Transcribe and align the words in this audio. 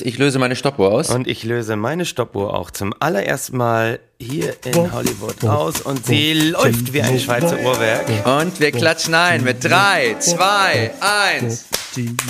Ich 0.00 0.16
löse 0.16 0.38
meine 0.38 0.54
Stoppuhr 0.54 0.92
aus. 0.92 1.10
Und 1.10 1.26
ich 1.26 1.42
löse 1.42 1.74
meine 1.74 2.04
Stoppuhr 2.04 2.54
auch 2.54 2.70
zum 2.70 2.94
allerersten 3.00 3.56
Mal 3.56 3.98
hier 4.20 4.54
in 4.64 4.92
Hollywood 4.92 5.44
aus 5.44 5.80
und 5.80 6.06
sie 6.06 6.34
läuft 6.34 6.92
wie 6.92 7.02
ein 7.02 7.18
Schweizer 7.18 7.58
Uhrwerk. 7.60 8.06
Und 8.24 8.60
wir 8.60 8.70
klatschen 8.70 9.14
ein 9.14 9.42
mit 9.42 9.64
3, 9.64 10.16
2, 10.20 10.92
1. 11.00 11.64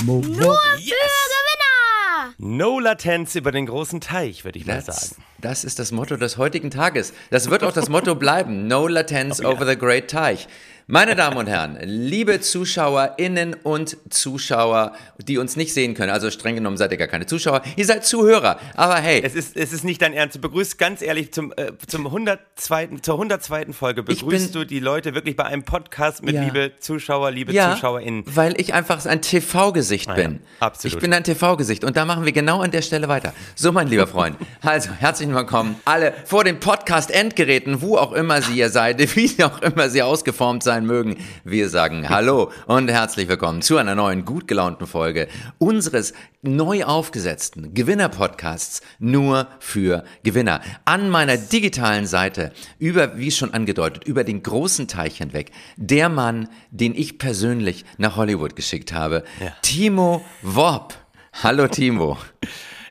Nur 0.06 0.22
für 0.24 0.30
Gewinner! 0.78 2.34
No 2.38 2.78
Latenz 2.80 3.34
über 3.34 3.52
den 3.52 3.66
großen 3.66 4.00
Teich, 4.00 4.44
würde 4.44 4.58
ich 4.58 4.64
mal 4.64 4.82
Das, 4.86 5.10
sagen. 5.10 5.22
das 5.38 5.64
ist 5.64 5.78
das 5.78 5.92
Motto 5.92 6.16
des 6.16 6.38
heutigen 6.38 6.70
Tages. 6.70 7.12
Das 7.30 7.50
wird 7.50 7.64
auch 7.64 7.72
das 7.72 7.90
Motto 7.90 8.14
bleiben. 8.14 8.66
No 8.66 8.86
latenz 8.88 9.44
over 9.44 9.66
the 9.66 9.76
great 9.76 10.08
Teich. 10.10 10.48
Meine 10.90 11.14
Damen 11.14 11.36
und 11.36 11.48
Herren, 11.48 11.76
liebe 11.82 12.40
ZuschauerInnen 12.40 13.52
und 13.62 13.98
Zuschauer, 14.08 14.92
die 15.18 15.36
uns 15.36 15.54
nicht 15.54 15.74
sehen 15.74 15.92
können, 15.92 16.10
also 16.10 16.30
streng 16.30 16.54
genommen 16.54 16.78
seid 16.78 16.90
ihr 16.92 16.96
gar 16.96 17.08
keine 17.08 17.26
Zuschauer, 17.26 17.60
ihr 17.76 17.84
seid 17.84 18.06
Zuhörer, 18.06 18.58
aber 18.74 18.94
hey, 18.96 19.20
Es 19.22 19.34
ist, 19.34 19.54
es 19.58 19.74
ist 19.74 19.84
nicht 19.84 20.00
dein 20.00 20.14
Ernst. 20.14 20.36
Du 20.36 20.40
begrüßt 20.40 20.78
ganz 20.78 21.02
ehrlich 21.02 21.30
zum, 21.30 21.52
äh, 21.58 21.72
zum 21.86 22.06
102., 22.06 23.02
zur 23.02 23.16
102. 23.18 23.74
Folge 23.74 24.02
begrüßt 24.02 24.52
bin- 24.54 24.62
du 24.62 24.66
die 24.66 24.80
Leute 24.80 25.14
wirklich 25.14 25.36
bei 25.36 25.44
einem 25.44 25.62
Podcast 25.62 26.22
mit 26.22 26.34
Ja. 26.36 26.44
liebe 26.44 26.72
Zuschauer, 26.80 27.32
liebe 27.32 27.52
ja, 27.52 27.74
ZuschauerInnen. 27.74 28.24
weil 28.26 28.58
ich 28.58 28.72
einfach 28.72 29.04
ein 29.04 29.20
TV-Gesicht 29.20 30.14
bin. 30.14 30.40
absolut. 30.58 30.94
Ich 30.94 31.00
bin 31.02 31.12
ein 31.12 31.22
TV-Gesicht 31.22 31.84
und 31.84 31.98
da 31.98 32.06
machen 32.06 32.24
wir 32.24 32.32
genau 32.32 32.62
an 32.62 32.70
der 32.70 32.80
Stelle 32.80 33.08
weiter. 33.08 33.34
So, 33.56 33.72
mein 33.72 33.88
lieber 33.88 34.06
Freund, 34.06 34.36
also 34.62 34.88
herzlich 34.98 35.28
willkommen 35.28 35.76
alle 35.84 36.14
vor 36.24 36.44
den 36.44 36.58
Podcast-Endgeräten, 36.60 37.82
wo 37.82 37.98
auch 37.98 38.12
immer 38.12 38.40
sie 38.40 38.56
ihr 38.56 38.70
seid, 38.70 38.98
wie 39.16 39.44
auch 39.44 39.60
immer 39.60 39.90
sie 39.90 40.00
ausgeformt 40.00 40.62
sein 40.78 40.86
mögen. 40.86 41.16
Wir 41.42 41.68
sagen 41.68 42.08
Hallo 42.08 42.52
und 42.66 42.88
herzlich 42.88 43.26
willkommen 43.28 43.62
zu 43.62 43.78
einer 43.78 43.96
neuen, 43.96 44.24
gut 44.24 44.46
gelaunten 44.46 44.86
Folge 44.86 45.26
unseres 45.58 46.12
neu 46.42 46.84
aufgesetzten 46.84 47.74
Gewinner-Podcasts 47.74 48.80
nur 49.00 49.48
für 49.58 50.04
Gewinner. 50.22 50.60
An 50.84 51.10
meiner 51.10 51.36
digitalen 51.36 52.06
Seite, 52.06 52.52
über, 52.78 53.18
wie 53.18 53.32
schon 53.32 53.54
angedeutet, 53.54 54.04
über 54.04 54.22
den 54.22 54.40
großen 54.44 54.86
Teich 54.86 55.18
hinweg, 55.18 55.50
der 55.76 56.08
Mann, 56.08 56.48
den 56.70 56.94
ich 56.94 57.18
persönlich 57.18 57.84
nach 57.96 58.14
Hollywood 58.14 58.54
geschickt 58.54 58.92
habe, 58.92 59.24
Ja. 59.40 59.52
Timo 59.62 60.24
Worp. 60.42 60.94
Hallo 61.42 61.66
Timo. 61.66 62.18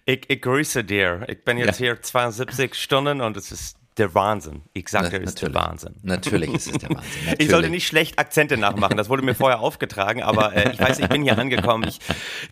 Ich, 0.06 0.24
ich 0.28 0.42
grüße 0.42 0.84
dir. 0.84 1.26
Ich 1.30 1.42
bin 1.46 1.58
jetzt 1.58 1.78
hier 1.78 2.02
72 2.02 2.76
Stunden 2.76 3.22
und 3.22 3.38
es 3.38 3.52
ist 3.54 3.78
der 3.98 4.14
Wahnsinn. 4.14 4.62
Ich 4.74 4.90
sag 4.90 5.10
dir, 5.10 5.22
es 5.22 5.30
ist 5.32 5.42
der 5.42 5.54
Wahnsinn. 5.54 5.96
Natürlich 6.04 6.54
ist 6.54 6.68
es 6.68 6.78
der 6.78 6.90
Wahnsinn. 6.90 7.12
Natürlich. 7.26 7.40
Ich 7.48 7.52
sollte 7.52 7.70
nicht 7.70 7.88
schlecht 7.88 8.20
Akzente 8.20 8.58
nachmachen, 8.58 8.98
das 8.98 9.10
wurde 9.10 9.22
mir 9.22 9.36
vorher 9.36 9.60
aufgetragen, 9.60 10.22
aber 10.22 10.54
äh, 10.54 10.72
ich 10.74 10.80
weiß, 10.80 11.00
ich 11.00 11.08
bin 11.08 11.24
hier 11.24 11.38
angekommen. 11.38 11.88
Ich 11.88 12.00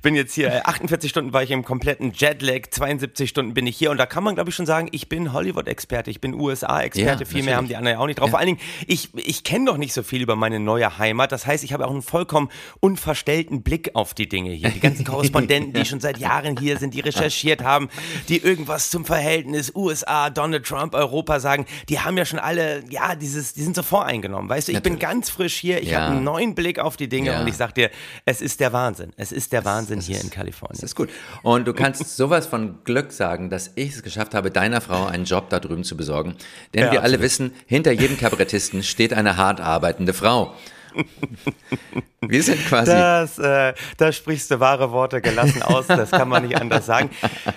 bin 0.01 0.15
jetzt 0.15 0.33
hier, 0.33 0.53
äh, 0.53 0.61
48 0.63 1.09
Stunden 1.09 1.33
war 1.33 1.43
ich 1.43 1.51
im 1.51 1.65
kompletten 1.65 2.11
Jetlag, 2.13 2.69
72 2.71 3.29
Stunden 3.29 3.53
bin 3.53 3.67
ich 3.67 3.77
hier 3.77 3.91
und 3.91 3.97
da 3.97 4.05
kann 4.05 4.23
man, 4.23 4.35
glaube 4.35 4.49
ich, 4.49 4.55
schon 4.55 4.65
sagen, 4.65 4.87
ich 4.91 5.09
bin 5.09 5.33
Hollywood-Experte, 5.33 6.11
ich 6.11 6.21
bin 6.21 6.33
USA-Experte, 6.33 7.23
Ja, 7.23 7.29
viel 7.29 7.43
mehr 7.43 7.57
haben 7.57 7.67
die 7.67 7.75
anderen 7.75 7.97
ja 7.97 8.01
auch 8.01 8.07
nicht 8.07 8.19
drauf. 8.19 8.29
Vor 8.29 8.39
allen 8.39 8.47
Dingen, 8.47 8.59
ich, 8.87 9.09
ich 9.15 9.43
kenne 9.43 9.65
doch 9.65 9.77
nicht 9.77 9.93
so 9.93 10.03
viel 10.03 10.21
über 10.21 10.35
meine 10.35 10.59
neue 10.59 10.97
Heimat, 10.97 11.31
das 11.31 11.45
heißt, 11.45 11.63
ich 11.63 11.73
habe 11.73 11.85
auch 11.85 11.91
einen 11.91 12.01
vollkommen 12.01 12.49
unverstellten 12.79 13.63
Blick 13.63 13.91
auf 13.95 14.13
die 14.13 14.29
Dinge 14.29 14.51
hier. 14.51 14.69
Die 14.69 14.79
ganzen 14.79 15.05
Korrespondenten, 15.05 15.73
die 15.73 15.85
schon 15.85 15.99
seit 15.99 16.17
Jahren 16.17 16.57
hier 16.57 16.77
sind, 16.77 16.93
die 16.93 17.01
recherchiert 17.01 17.63
haben, 17.63 17.89
die 18.29 18.37
irgendwas 18.37 18.89
zum 18.89 19.05
Verhältnis 19.05 19.71
USA, 19.75 20.29
Donald 20.29 20.65
Trump, 20.65 20.93
Europa 20.93 21.34
sagen, 21.39 21.65
die 21.89 21.99
haben 21.99 22.17
ja 22.17 22.25
schon 22.25 22.39
alle, 22.39 22.83
ja, 22.89 23.15
dieses, 23.15 23.53
die 23.53 23.63
sind 23.63 23.75
so 23.75 23.83
voreingenommen, 23.83 24.49
weißt 24.49 24.67
du, 24.67 24.71
ich 24.73 24.81
bin 24.81 24.93
Natürlich. 24.93 25.11
ganz 25.11 25.29
frisch 25.29 25.55
hier, 25.55 25.81
ich 25.81 25.89
Ja. 25.89 26.01
habe 26.01 26.11
einen 26.15 26.23
neuen 26.23 26.55
Blick 26.55 26.79
auf 26.79 26.97
die 26.97 27.07
Dinge 27.07 27.31
Ja. 27.31 27.41
und 27.41 27.47
ich 27.47 27.55
sag 27.55 27.73
dir, 27.75 27.89
es 28.25 28.41
ist 28.41 28.59
der 28.59 28.73
Wahnsinn. 28.73 29.11
Es 29.17 29.31
ist 29.31 29.51
der 29.53 29.65
Wahnsinn 29.65 29.99
hier 30.01 30.19
in 30.21 30.29
Kalifornien. 30.29 30.75
Das 30.81 30.91
ist 30.91 30.95
gut. 30.95 31.09
Und 31.43 31.67
du 31.67 31.73
kannst 31.73 32.15
sowas 32.17 32.47
von 32.47 32.83
Glück 32.83 33.11
sagen, 33.11 33.49
dass 33.49 33.71
ich 33.75 33.93
es 33.95 34.03
geschafft 34.03 34.33
habe, 34.33 34.51
deiner 34.51 34.81
Frau 34.81 35.05
einen 35.05 35.25
Job 35.25 35.49
da 35.49 35.59
drüben 35.59 35.83
zu 35.83 35.95
besorgen. 35.97 36.35
Denn 36.73 36.85
Ja, 36.85 36.91
wir 36.91 36.99
alle 37.01 37.15
absolut. 37.15 37.21
wissen, 37.21 37.53
hinter 37.65 37.91
jedem 37.91 38.17
Kabarettisten 38.17 38.83
steht 38.83 39.13
eine 39.13 39.37
hart 39.37 39.59
arbeitende 39.61 40.13
Frau. 40.13 40.53
Wir 42.27 42.41
sind 42.41 42.65
quasi. 42.65 42.91
Das, 42.91 43.37
äh, 43.37 43.73
da 43.97 44.11
sprichst 44.11 44.49
du 44.49 44.59
wahre 44.59 44.91
Worte 44.91 45.21
gelassen 45.21 45.61
aus, 45.61 45.85
das 45.87 46.09
kann 46.09 46.27
man 46.27 46.47
nicht 46.47 46.59
anders 46.59 46.85
sagen. 46.87 47.09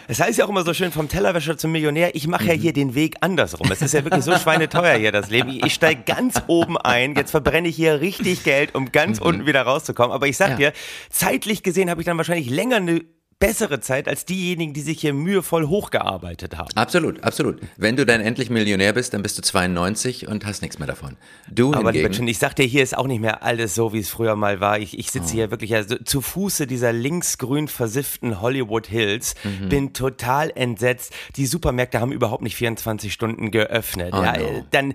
Es 0.09 0.21
heißt 0.21 0.39
ja 0.39 0.45
auch 0.45 0.51
immer 0.51 0.63
so 0.65 0.75
schön, 0.75 0.93
vom 0.93 1.09
Tellerwäscher 1.09 1.57
zum 1.57 1.73
Millionär, 1.73 2.15
ich 2.15 2.27
mache 2.29 2.45
ja 2.45 2.55
Mhm. 2.55 2.61
hier 2.61 2.73
den 2.75 2.95
Weg 2.95 3.17
andersrum. 3.23 3.71
Es 3.73 3.81
ist 3.81 3.95
ja 3.95 4.05
wirklich 4.05 4.25
so 4.25 4.37
schweineteuer 4.37 4.97
hier, 4.99 5.13
das 5.13 5.31
Leben. 5.31 5.49
Ich 5.65 5.73
steige 5.75 6.03
ganz 6.05 6.43
oben 6.49 6.77
ein, 6.77 7.15
jetzt 7.15 7.31
verbrenne 7.31 7.69
ich 7.69 7.77
hier 7.77 8.01
richtig 8.01 8.45
Geld, 8.45 8.75
um 8.75 8.93
ganz 8.93 9.19
unten 9.21 9.47
wieder 9.47 9.63
rauszukommen. 9.63 10.13
Aber 10.13 10.27
ich 10.27 10.37
sag 10.37 10.49
Mhm. 10.57 10.61
Ja. 10.61 10.71
dir, 10.71 10.77
zeitlich 11.11 11.63
gesehen 11.63 11.89
habe 11.91 12.01
ich 12.03 12.07
dann 12.07 12.17
wahrscheinlich 12.19 12.51
länger 12.51 12.77
eine 12.77 13.01
bessere 13.41 13.79
Zeit 13.79 14.09
als 14.09 14.25
diejenigen, 14.25 14.73
die 14.73 14.81
sich 14.81 15.01
hier 15.01 15.15
mühevoll 15.15 15.69
hochgearbeitet 15.69 16.57
haben. 16.59 16.71
Absolut, 16.75 17.23
absolut. 17.23 17.61
Wenn 17.77 17.95
du 17.95 18.05
dann 18.05 18.21
endlich 18.21 18.51
Millionär 18.51 18.93
bist, 18.93 19.15
dann 19.15 19.23
bist 19.23 19.39
du 19.39 19.43
92 19.43 20.27
und 20.27 20.45
hast 20.45 20.61
nichts 20.61 20.81
mehr 20.81 20.89
davon. 20.89 21.17
Du 21.49 21.73
Aber 21.73 21.93
hingegen, 21.93 22.13
Chin, 22.13 22.27
ich 22.27 22.39
sag 22.39 22.57
dir, 22.57 22.65
hier 22.65 22.83
ist 22.83 22.97
auch 22.99 23.07
nicht 23.07 23.21
mehr 23.21 23.45
alles 23.45 23.77
so, 23.77 23.93
wie 23.93 24.01
es 24.01 24.09
früher 24.09 24.35
mal 24.35 24.59
war. 24.61 24.81
Ich, 24.81 24.99
ich 24.99 25.13
sitze 25.13 25.29
Oh. 25.29 25.35
hier 25.37 25.51
wirklich 25.53 25.73
also 25.75 25.97
zu 25.97 26.21
Fuße 26.21 26.67
dieser 26.67 26.93
linksgrün 26.93 27.69
versifften 27.69 28.41
Hollywood 28.41 28.89
Hills, 28.89 29.37
Mhm. 29.45 29.69
bin 29.69 29.93
total 29.93 30.51
entsetzt. 30.57 31.13
Die 31.37 31.47
Supermärkte 31.47 32.01
haben 32.01 32.11
überhaupt 32.13 32.43
nicht 32.43 32.57
24 32.57 33.13
Stunden 33.13 33.53
geöffnet. 33.53 34.15
Oh 34.15 34.23
ja, 34.23 34.37
no. 34.37 34.65
dann, 34.73 34.95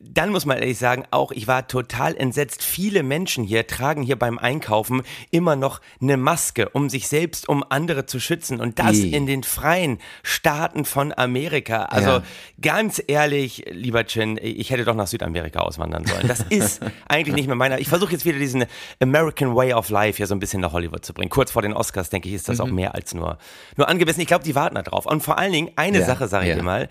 dann 0.00 0.30
muss 0.30 0.46
man 0.46 0.58
ehrlich 0.58 0.78
sagen, 0.78 1.04
auch 1.12 1.30
ich 1.30 1.46
war 1.46 1.68
total 1.68 2.16
entsetzt. 2.16 2.64
Viele 2.64 3.04
Menschen 3.04 3.44
hier 3.44 3.68
tragen 3.68 4.02
hier 4.02 4.16
beim 4.18 4.38
Einkaufen 4.38 5.02
immer 5.30 5.54
noch 5.54 5.80
eine 6.00 6.16
Maske, 6.16 6.68
um 6.70 6.90
sich 6.90 7.06
selbst, 7.06 7.48
um 7.48 7.62
andere 7.68 7.83
zu 8.06 8.18
schützen. 8.20 8.60
Und 8.60 8.78
das 8.78 8.96
I. 8.96 9.12
in 9.12 9.26
den 9.26 9.42
freien 9.42 9.98
Staaten 10.22 10.84
von 10.84 11.12
Amerika. 11.16 11.84
Also 11.84 12.08
Ja. 12.10 12.22
ganz 12.60 13.02
ehrlich, 13.06 13.64
lieber 13.70 14.04
Chin, 14.06 14.38
ich 14.42 14.70
hätte 14.70 14.84
doch 14.84 14.94
nach 14.94 15.06
Südamerika 15.06 15.60
auswandern 15.60 16.04
sollen. 16.06 16.26
Das 16.26 16.40
ist 16.48 16.80
eigentlich 17.08 17.34
nicht 17.36 17.46
mehr 17.46 17.56
meiner. 17.56 17.78
Ich 17.78 17.88
versuche 17.88 18.12
jetzt 18.12 18.24
wieder 18.24 18.38
diesen 18.38 18.64
American 19.00 19.54
Way 19.54 19.74
of 19.74 19.90
Life 19.90 20.16
hier 20.16 20.26
so 20.26 20.34
ein 20.34 20.40
bisschen 20.40 20.60
nach 20.60 20.72
Hollywood 20.72 21.04
zu 21.04 21.12
bringen. 21.14 21.30
Kurz 21.30 21.50
vor 21.52 21.62
den 21.62 21.72
Oscars, 21.74 22.10
denke 22.10 22.28
ich, 22.28 22.34
ist 22.34 22.48
das 22.48 22.60
auch 22.60 22.66
mehr 22.68 22.94
als 22.94 23.14
nur, 23.14 23.38
nur 23.76 23.88
angemessen. 23.88 24.20
Ich 24.20 24.26
glaube, 24.26 24.44
die 24.44 24.54
warten 24.54 24.74
da 24.76 24.82
drauf. 24.82 25.06
Und 25.06 25.22
vor 25.22 25.38
allen 25.38 25.52
Dingen, 25.52 25.70
eine 25.76 26.00
Ja, 26.00 26.06
Sache 26.06 26.28
sage 26.28 26.44
ich 26.46 26.50
ja, 26.50 26.56
dir 26.56 26.62
mal. 26.62 26.88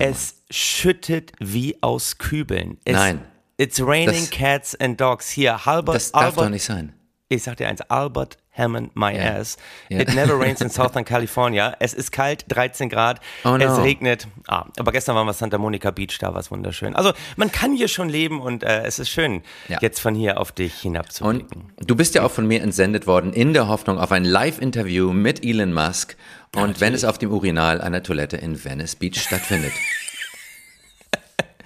es 0.00 0.42
schüttet 0.50 1.32
wie 1.38 1.76
aus 1.82 2.18
Kübeln. 2.18 2.78
Es, 2.84 2.94
Nein. 2.94 3.20
It's 3.56 3.80
raining 3.80 4.08
Das- 4.22 4.30
cats 4.30 4.74
and 4.80 5.00
dogs. 5.00 5.30
Hier, 5.30 5.66
Albert, 5.66 5.94
das 5.96 6.10
darf 6.12 6.22
Albert 6.22 6.44
doch 6.46 6.48
nicht 6.50 6.64
sein. 6.64 6.92
ich 7.28 7.42
sag 7.42 7.56
dir 7.56 7.68
eins, 7.68 7.80
Albert 7.82 8.36
Hammond, 8.56 8.94
my 8.96 9.12
Ja. 9.14 9.36
ass. 9.36 9.56
Ja. 9.88 10.00
It 10.00 10.14
never 10.14 10.38
rains 10.38 10.60
in 10.60 10.68
Southern 10.70 11.04
California. 11.04 11.74
Es 11.80 11.92
ist 11.94 12.12
kalt, 12.12 12.44
13 12.48 12.88
Grad. 12.88 13.20
Oh 13.44 13.54
es 13.56 13.64
no. 13.76 13.82
regnet. 13.82 14.28
Ah, 14.46 14.66
aber 14.78 14.92
gestern 14.92 15.16
waren 15.16 15.26
wir 15.26 15.32
Santa 15.32 15.58
Monica 15.58 15.90
Beach, 15.90 16.16
da 16.18 16.32
war 16.32 16.40
es 16.40 16.50
wunderschön. 16.50 16.94
Also 16.94 17.12
man 17.36 17.50
kann 17.50 17.74
hier 17.74 17.88
schon 17.88 18.08
leben 18.08 18.40
und 18.40 18.62
äh, 18.62 18.82
es 18.84 18.98
ist 18.98 19.08
schön, 19.10 19.42
Ja. 19.68 19.78
jetzt 19.80 20.00
von 20.00 20.14
hier 20.14 20.40
auf 20.40 20.52
dich 20.52 20.74
hinabzublicken. 20.80 21.72
Und 21.76 21.90
du 21.90 21.96
bist 21.96 22.14
ja 22.14 22.22
auch 22.24 22.30
von 22.30 22.46
mir 22.46 22.62
entsendet 22.62 23.06
worden 23.06 23.32
in 23.32 23.52
der 23.52 23.68
Hoffnung 23.68 23.98
auf 23.98 24.12
ein 24.12 24.24
Live-Interview 24.24 25.12
mit 25.12 25.44
Elon 25.44 25.72
Musk. 25.72 26.16
Und 26.56 26.80
wenn 26.80 26.94
es 26.94 27.04
auf 27.04 27.18
dem 27.18 27.32
Urinal 27.32 27.80
einer 27.80 28.02
Toilette 28.04 28.36
in 28.36 28.64
Venice 28.64 28.94
Beach 28.94 29.20
stattfindet. 29.20 29.72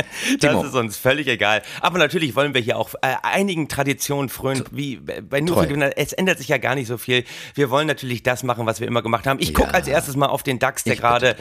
Timo. 0.40 0.62
Das 0.62 0.70
ist 0.70 0.74
uns 0.74 0.96
völlig 0.96 1.26
egal. 1.28 1.62
Aber 1.80 1.98
natürlich 1.98 2.34
wollen 2.36 2.54
wir 2.54 2.60
hier 2.60 2.76
auch 2.78 2.94
äh, 3.02 3.14
einigen 3.22 3.68
Traditionen 3.68 4.28
frönen, 4.28 4.64
wie 4.70 4.96
bei 4.96 5.40
nur 5.40 5.54
Treu. 5.54 5.62
für 5.62 5.68
Gewinner. 5.68 5.90
Es 5.96 6.12
ändert 6.12 6.38
sich 6.38 6.48
ja 6.48 6.58
gar 6.58 6.74
nicht 6.74 6.86
so 6.86 6.98
viel. 6.98 7.24
Wir 7.54 7.70
wollen 7.70 7.86
natürlich 7.86 8.22
das 8.22 8.42
machen, 8.42 8.66
was 8.66 8.80
wir 8.80 8.86
immer 8.86 9.02
gemacht 9.02 9.26
haben. 9.26 9.38
Ich 9.40 9.54
gucke 9.54 9.68
Ja. 9.68 9.74
als 9.74 9.88
erstes 9.88 10.16
mal 10.16 10.26
auf 10.26 10.42
den 10.42 10.58
DAX, 10.58 10.84
der 10.84 10.96
gerade. 10.96 11.36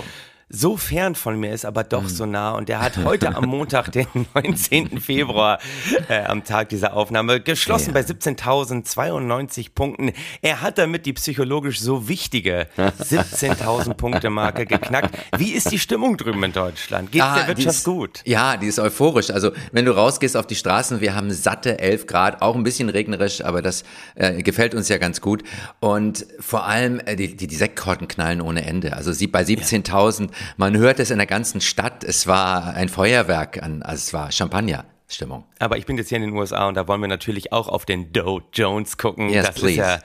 So 0.50 0.78
fern 0.78 1.16
von 1.16 1.38
mir 1.40 1.52
ist, 1.52 1.66
aber 1.66 1.84
doch 1.84 2.04
Mhm. 2.04 2.08
so 2.08 2.26
nah. 2.26 2.52
Und 2.52 2.70
der 2.70 2.80
hat 2.82 2.98
heute 3.04 3.36
am 3.36 3.46
Montag, 3.46 3.92
den 3.92 4.08
19. 4.34 5.00
Februar, 5.02 5.60
äh, 6.08 6.24
am 6.24 6.44
Tag 6.46 6.70
dieser 6.70 6.94
Aufnahme, 6.94 7.42
geschlossen 7.42 7.88
Ja. 7.88 7.94
bei 7.96 8.02
17.092 8.02 9.74
Punkten. 9.76 10.12
Er 10.42 10.62
hat 10.62 10.78
damit 10.78 11.06
die 11.06 11.14
psychologisch 11.14 11.80
so 11.82 12.08
wichtige 12.08 12.68
17.000 12.78 13.94
Punkte 13.96 14.30
Marke 14.30 14.66
geknackt. 14.66 15.18
Wie 15.38 15.52
ist 15.52 15.72
die 15.72 15.80
Stimmung 15.80 16.18
drüben 16.18 16.44
in 16.44 16.54
Deutschland? 16.54 17.12
Geht 17.12 17.22
Ah, 17.24 17.36
der 17.40 17.48
Wirtschaft 17.50 17.78
ist- 17.78 17.84
gut? 17.86 18.22
Ja, 18.26 18.58
die 18.58 18.68
ist 18.68 18.80
euphorisch. 18.80 19.30
Also 19.32 19.52
wenn 19.72 19.86
du 19.86 19.92
rausgehst 19.96 20.38
auf 20.38 20.48
die 20.48 20.56
Straßen, 20.56 21.02
wir 21.02 21.16
haben 21.16 21.32
satte 21.32 21.80
11 21.80 22.08
Grad, 22.08 22.42
auch 22.42 22.56
ein 22.56 22.64
bisschen 22.64 22.90
regnerisch, 22.90 23.44
aber 23.44 23.62
das 23.62 23.84
äh, 24.16 24.42
gefällt 24.44 24.74
uns 24.76 24.88
ja 24.90 24.98
ganz 24.98 25.22
gut. 25.22 25.44
Und 25.80 26.26
vor 26.40 26.66
allem 26.66 27.00
äh, 27.06 27.16
die, 27.16 27.36
die, 27.36 27.48
die 27.48 27.56
Sektkorten 27.56 28.08
knallen 28.08 28.42
ohne 28.42 28.66
Ende. 28.66 28.94
Also 28.96 29.12
sie 29.12 29.28
bei 29.28 29.42
17.000, 29.44 30.30
man 30.58 30.78
hört 30.78 31.00
es 31.00 31.12
in 31.12 31.18
der 31.18 31.28
ganzen 31.28 31.62
Stadt. 31.62 32.04
Es 32.04 32.28
war 32.28 32.74
ein 32.74 32.90
Feuerwerk, 32.90 33.62
an, 33.62 33.82
also 33.82 33.96
es 33.96 34.14
war 34.14 34.32
Champagner-Stimmung. 34.32 35.46
Aber 35.60 35.78
ich 35.78 35.86
bin 35.86 35.98
jetzt 35.98 36.10
hier 36.10 36.18
in 36.18 36.24
den 36.24 36.34
USA 36.34 36.68
und 36.68 36.76
da 36.76 36.88
wollen 36.88 37.02
wir 37.02 37.08
natürlich 37.08 37.54
auch 37.54 37.68
auf 37.68 37.86
den 37.86 38.14
Dow 38.14 38.42
Jones 38.54 38.98
gucken. 38.98 39.30
Yes, 39.30 39.48
das 39.48 39.56
please. 39.56 39.72
ist 39.72 39.78
ja 39.78 40.00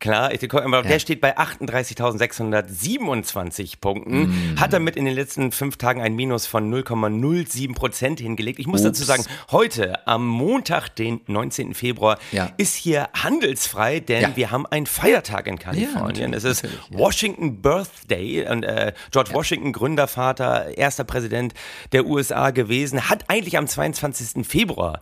Klar, 0.00 0.32
ich 0.32 0.40
der 0.40 0.98
steht 0.98 1.20
bei 1.20 1.36
38.627 1.36 3.74
Punkten. 3.80 4.56
Hat 4.58 4.72
damit 4.72 4.96
in 4.96 5.04
den 5.04 5.14
letzten 5.14 5.52
fünf 5.52 5.76
Tagen 5.76 6.00
ein 6.00 6.16
Minus 6.16 6.46
von 6.46 6.72
0,07 6.72 7.74
Prozent 7.74 8.18
hingelegt. 8.18 8.58
Ich 8.58 8.66
muss 8.66 8.80
dazu 8.82 9.02
Ups. 9.02 9.06
sagen, 9.08 9.24
heute, 9.50 10.06
am 10.06 10.26
Montag, 10.26 10.88
den 10.96 11.20
19. 11.26 11.74
Februar, 11.74 12.18
Ja. 12.32 12.50
ist 12.56 12.74
hier 12.76 13.10
handelsfrei, 13.14 14.00
denn 14.00 14.22
Ja. 14.22 14.34
wir 14.36 14.50
haben 14.50 14.64
einen 14.66 14.86
Feiertag 14.86 15.46
in 15.46 15.58
Kalifornien. 15.58 16.32
es 16.32 16.44
ist 16.44 16.62
ja. 16.62 16.70
Washington 16.90 17.60
Birthday 17.60 18.48
und 18.48 18.62
äh, 18.64 18.94
George 19.10 19.34
Washington, 19.34 19.72
Gründervater, 19.72 20.78
erster 20.78 21.04
Präsident 21.04 21.52
der 21.92 22.06
USA 22.06 22.50
gewesen, 22.52 23.10
hat 23.10 23.24
eigentlich 23.28 23.58
am 23.58 23.66
22. 23.66 24.46
Februar 24.46 25.00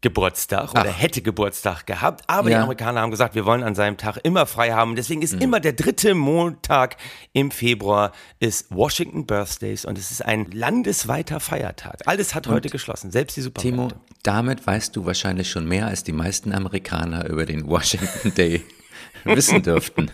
Geburtstag 0.00 0.70
oder 0.72 0.86
Ach. 0.90 1.00
hätte 1.02 1.22
Geburtstag 1.22 1.84
gehabt, 1.86 2.22
aber 2.28 2.48
die 2.50 2.54
Ja. 2.54 2.62
Amerikaner 2.62 3.00
haben 3.00 3.10
gesagt, 3.10 3.34
wir 3.34 3.44
wollen 3.44 3.62
an 3.64 3.74
seinem 3.74 3.96
Tag 3.96 4.18
immer 4.22 4.46
frei 4.46 4.72
haben. 4.72 4.94
Deswegen 4.94 5.18
Mhm. 5.20 5.24
ist 5.24 5.42
immer 5.42 5.58
der 5.60 5.72
dritte 5.72 6.14
Montag 6.14 6.96
im 7.32 7.50
Februar 7.50 8.12
ist 8.38 8.66
Washington 8.70 9.26
Birthdays 9.26 9.84
und 9.84 9.98
es 9.98 10.10
ist 10.12 10.24
ein 10.24 10.50
landesweiter 10.52 11.40
Feiertag. 11.40 11.96
Alles 12.06 12.34
hat 12.34 12.46
heute 12.46 12.68
geschlossen, 12.68 13.10
selbst 13.10 13.36
die 13.36 13.40
Timo, 13.42 13.88
Supermärkte. 13.88 13.96
damit 14.22 14.66
weißt 14.66 14.94
du 14.94 15.04
wahrscheinlich 15.04 15.50
schon 15.50 15.66
mehr, 15.66 15.86
als 15.88 16.04
die 16.04 16.12
meisten 16.12 16.52
Amerikaner 16.52 17.28
über 17.28 17.44
den 17.44 17.66
Washington 17.68 18.34
Day 18.34 18.64
wissen 19.24 19.62
dürften. 19.62 20.10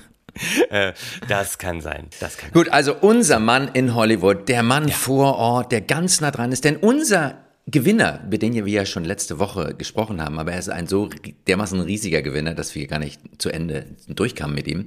Das 1.28 1.58
kann 1.58 1.80
sein, 1.80 2.08
das 2.20 2.36
kann 2.36 2.50
Gut, 2.52 2.68
also 2.70 2.94
unser 2.94 3.38
Mann 3.38 3.68
in 3.72 3.94
Hollywood, 3.94 4.48
der 4.48 4.62
Mann 4.64 4.88
vor 4.88 5.36
Ort, 5.36 5.70
der 5.70 5.80
ganz 5.80 6.20
nah 6.20 6.30
dran 6.32 6.50
ist, 6.50 6.64
denn 6.64 6.76
unser 6.76 7.43
Gewinner, 7.66 8.20
über 8.26 8.36
den 8.36 8.54
wir 8.54 8.66
ja 8.66 8.84
schon 8.84 9.04
letzte 9.04 9.38
Woche 9.38 9.74
gesprochen 9.74 10.20
haben, 10.20 10.38
aber 10.38 10.52
er 10.52 10.58
ist 10.58 10.68
ein 10.68 10.86
so 10.86 11.08
dermaßen 11.46 11.80
riesiger 11.80 12.20
Gewinner, 12.20 12.54
dass 12.54 12.74
wir 12.74 12.86
gar 12.86 12.98
nicht 12.98 13.20
zu 13.38 13.48
Ende 13.48 13.86
durchkamen 14.06 14.54
mit 14.54 14.68
ihm. 14.68 14.84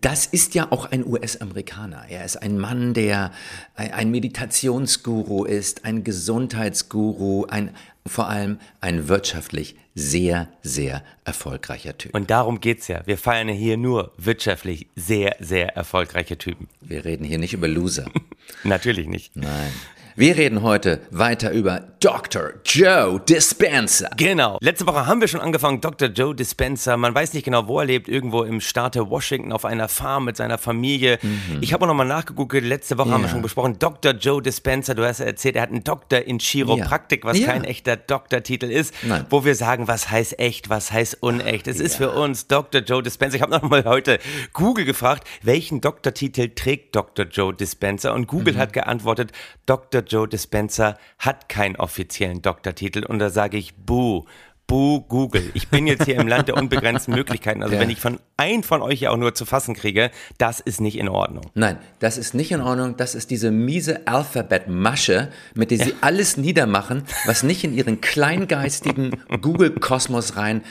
Das 0.00 0.26
ist 0.26 0.54
ja 0.54 0.70
auch 0.70 0.84
ein 0.84 1.06
US-Amerikaner. 1.06 2.04
Er 2.10 2.24
ist 2.24 2.36
ein 2.36 2.58
Mann, 2.58 2.92
der 2.92 3.32
ein 3.74 4.10
Meditationsguru 4.10 5.44
ist, 5.44 5.86
ein 5.86 6.04
Gesundheitsguru, 6.04 7.46
ein 7.46 7.70
vor 8.06 8.28
allem 8.28 8.58
ein 8.80 9.08
wirtschaftlich 9.08 9.76
sehr, 9.94 10.48
sehr 10.62 11.02
erfolgreicher 11.24 11.96
Typ. 11.96 12.14
Und 12.14 12.30
darum 12.30 12.60
geht's 12.60 12.88
ja. 12.88 13.00
Wir 13.06 13.16
feiern 13.16 13.48
hier 13.48 13.76
nur 13.76 14.12
wirtschaftlich 14.18 14.88
sehr, 14.94 15.36
sehr 15.40 15.74
erfolgreiche 15.74 16.36
Typen. 16.36 16.68
Wir 16.80 17.04
reden 17.06 17.24
hier 17.24 17.38
nicht 17.38 17.54
über 17.54 17.68
Loser. 17.68 18.04
Natürlich 18.64 19.06
nicht. 19.06 19.36
Nein. 19.36 19.72
Wir 20.16 20.36
reden 20.36 20.62
heute 20.62 21.00
weiter 21.10 21.50
über 21.50 21.88
Dr. 21.98 22.50
Joe 22.64 23.18
Dispenza. 23.18 24.08
Genau. 24.16 24.58
Letzte 24.60 24.86
Woche 24.86 25.06
haben 25.06 25.20
wir 25.20 25.26
schon 25.26 25.40
angefangen, 25.40 25.80
Dr. 25.80 26.06
Joe 26.08 26.36
Dispenza. 26.36 26.96
Man 26.96 27.12
weiß 27.12 27.32
nicht 27.32 27.42
genau, 27.42 27.66
wo 27.66 27.80
er 27.80 27.86
lebt. 27.86 28.08
Irgendwo 28.08 28.44
im 28.44 28.60
Staate 28.60 29.10
Washington 29.10 29.50
auf 29.50 29.64
einer 29.64 29.88
Farm 29.88 30.26
mit 30.26 30.36
seiner 30.36 30.56
Familie. 30.56 31.18
Ich 31.60 31.72
habe 31.72 31.82
auch 31.84 31.88
nochmal 31.88 32.06
nachgegoogelt. 32.06 32.64
Letzte 32.64 32.96
Woche 32.96 33.10
haben 33.10 33.22
wir 33.22 33.28
schon 33.28 33.42
besprochen. 33.42 33.80
Dr. 33.80 34.12
Joe 34.12 34.40
Dispenza, 34.40 34.94
du 34.94 35.04
hast 35.04 35.18
ja 35.18 35.26
erzählt, 35.26 35.56
er 35.56 35.62
hat 35.62 35.70
einen 35.70 35.82
Doktor 35.82 36.20
in 36.20 36.38
Chiropraktik, 36.38 37.24
was 37.24 37.40
Ja. 37.40 37.46
kein 37.48 37.64
echter 37.64 37.96
Doktortitel 37.96 38.66
ist. 38.70 38.94
Nein. 39.02 39.26
Wo 39.30 39.44
wir 39.44 39.56
sagen, 39.56 39.88
was 39.88 40.10
heißt 40.12 40.38
echt, 40.38 40.68
was 40.70 40.92
heißt 40.92 41.24
unecht. 41.24 41.66
Es 41.66 41.80
ist 41.80 41.96
für 41.96 42.12
uns 42.12 42.46
Dr. 42.46 42.82
Joe 42.82 43.02
Dispenza. 43.02 43.34
Ich 43.34 43.42
habe 43.42 43.50
nochmal 43.50 43.82
heute 43.84 44.20
Google 44.52 44.84
gefragt, 44.84 45.26
welchen 45.42 45.80
Doktortitel 45.80 46.50
trägt 46.54 46.94
Dr. 46.94 47.26
Joe 47.26 47.52
Dispenza? 47.52 48.12
Und 48.12 48.28
Google 48.28 48.58
hat 48.58 48.72
geantwortet, 48.72 49.32
Dr. 49.66 50.03
Joe 50.06 50.28
Dispenza 50.28 50.96
hat 51.18 51.48
keinen 51.48 51.76
offiziellen 51.76 52.42
Doktortitel. 52.42 53.04
Und 53.04 53.18
da 53.18 53.30
sage 53.30 53.56
ich, 53.56 53.74
buh. 53.74 54.24
Buh, 54.66 55.02
Google. 55.02 55.50
Ich 55.52 55.68
bin 55.68 55.86
jetzt 55.86 56.06
hier 56.06 56.16
im 56.18 56.26
Land 56.26 56.48
der 56.48 56.56
unbegrenzten 56.56 57.14
Möglichkeiten. 57.14 57.62
Also 57.62 57.74
Ja. 57.74 57.80
wenn 57.82 57.90
ich 57.90 58.00
von 58.00 58.18
ein 58.38 58.62
von 58.62 58.80
euch 58.80 58.98
ja 59.02 59.10
auch 59.10 59.18
nur 59.18 59.34
zu 59.34 59.44
fassen 59.44 59.74
kriege, 59.74 60.10
das 60.38 60.58
ist 60.58 60.80
nicht 60.80 60.96
in 60.96 61.10
Ordnung. 61.10 61.50
Nein, 61.52 61.76
das 61.98 62.16
ist 62.16 62.32
nicht 62.32 62.50
in 62.50 62.62
Ordnung. 62.62 62.96
Das 62.96 63.14
ist 63.14 63.30
diese 63.30 63.50
miese 63.50 64.06
Alphabet-Masche, 64.06 65.28
mit 65.54 65.70
der 65.70 65.78
sie 65.84 65.94
alles 66.00 66.38
niedermachen, 66.38 67.02
was 67.26 67.42
nicht 67.42 67.62
in 67.62 67.74
ihren 67.74 68.00
kleingeistigen 68.00 69.22
Google-Kosmos 69.42 70.36
rein 70.38 70.62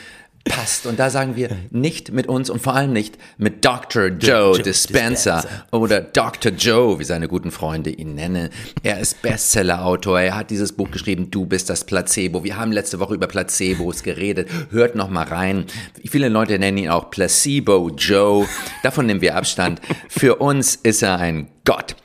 passt. 0.43 0.85
Und 0.85 0.99
da 0.99 1.09
sagen 1.09 1.35
wir 1.35 1.55
nicht 1.71 2.11
mit 2.11 2.27
uns 2.27 2.49
und 2.49 2.61
vor 2.61 2.73
allem 2.75 2.93
nicht 2.93 3.17
mit 3.37 3.63
Dr. 3.63 4.07
Joe 4.07 4.53
Joe 4.53 4.61
Dispenza 4.61 5.41
Dispenza. 5.41 5.65
oder 5.71 6.01
Dr. 6.01 6.51
Joe, 6.51 6.99
wie 6.99 7.03
seine 7.03 7.27
guten 7.27 7.51
Freunde 7.51 7.89
ihn 7.89 8.15
nennen. 8.15 8.49
Er 8.83 8.99
ist 8.99 9.21
Bestseller-Autor. 9.21 10.19
Er 10.21 10.35
hat 10.35 10.49
dieses 10.49 10.73
Buch 10.73 10.91
geschrieben, 10.91 11.31
Du 11.31 11.45
bist 11.45 11.69
das 11.69 11.85
Placebo. 11.85 12.43
Wir 12.43 12.57
haben 12.57 12.71
letzte 12.71 12.99
Woche 12.99 13.15
über 13.15 13.27
Placebos 13.27 14.03
geredet. 14.03 14.49
Hört 14.69 14.95
noch 14.95 15.09
mal 15.09 15.23
rein. 15.25 15.65
Viele 16.05 16.29
Leute 16.29 16.59
nennen 16.59 16.77
ihn 16.77 16.89
auch 16.89 17.09
Placebo 17.09 17.89
Joe. 17.97 18.47
Davon 18.83 19.05
nehmen 19.05 19.21
wir 19.21 19.35
Abstand. 19.35 19.81
Für 20.09 20.35
uns 20.37 20.75
ist 20.75 21.01
er 21.03 21.19
ein 21.19 21.47
Gott. 21.65 21.95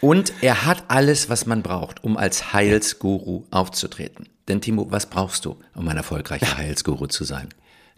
Und 0.00 0.32
er 0.42 0.64
hat 0.64 0.84
alles, 0.88 1.28
was 1.28 1.46
man 1.46 1.62
braucht, 1.62 2.04
um 2.04 2.16
als 2.16 2.52
Heilsguru 2.52 3.44
aufzutreten. 3.50 4.28
Denn 4.46 4.60
Timo, 4.60 4.86
was 4.90 5.06
brauchst 5.06 5.44
du, 5.44 5.56
um 5.74 5.88
ein 5.88 5.96
erfolgreicher 5.96 6.56
Heilsguru 6.56 7.06
zu 7.06 7.24
sein? 7.24 7.48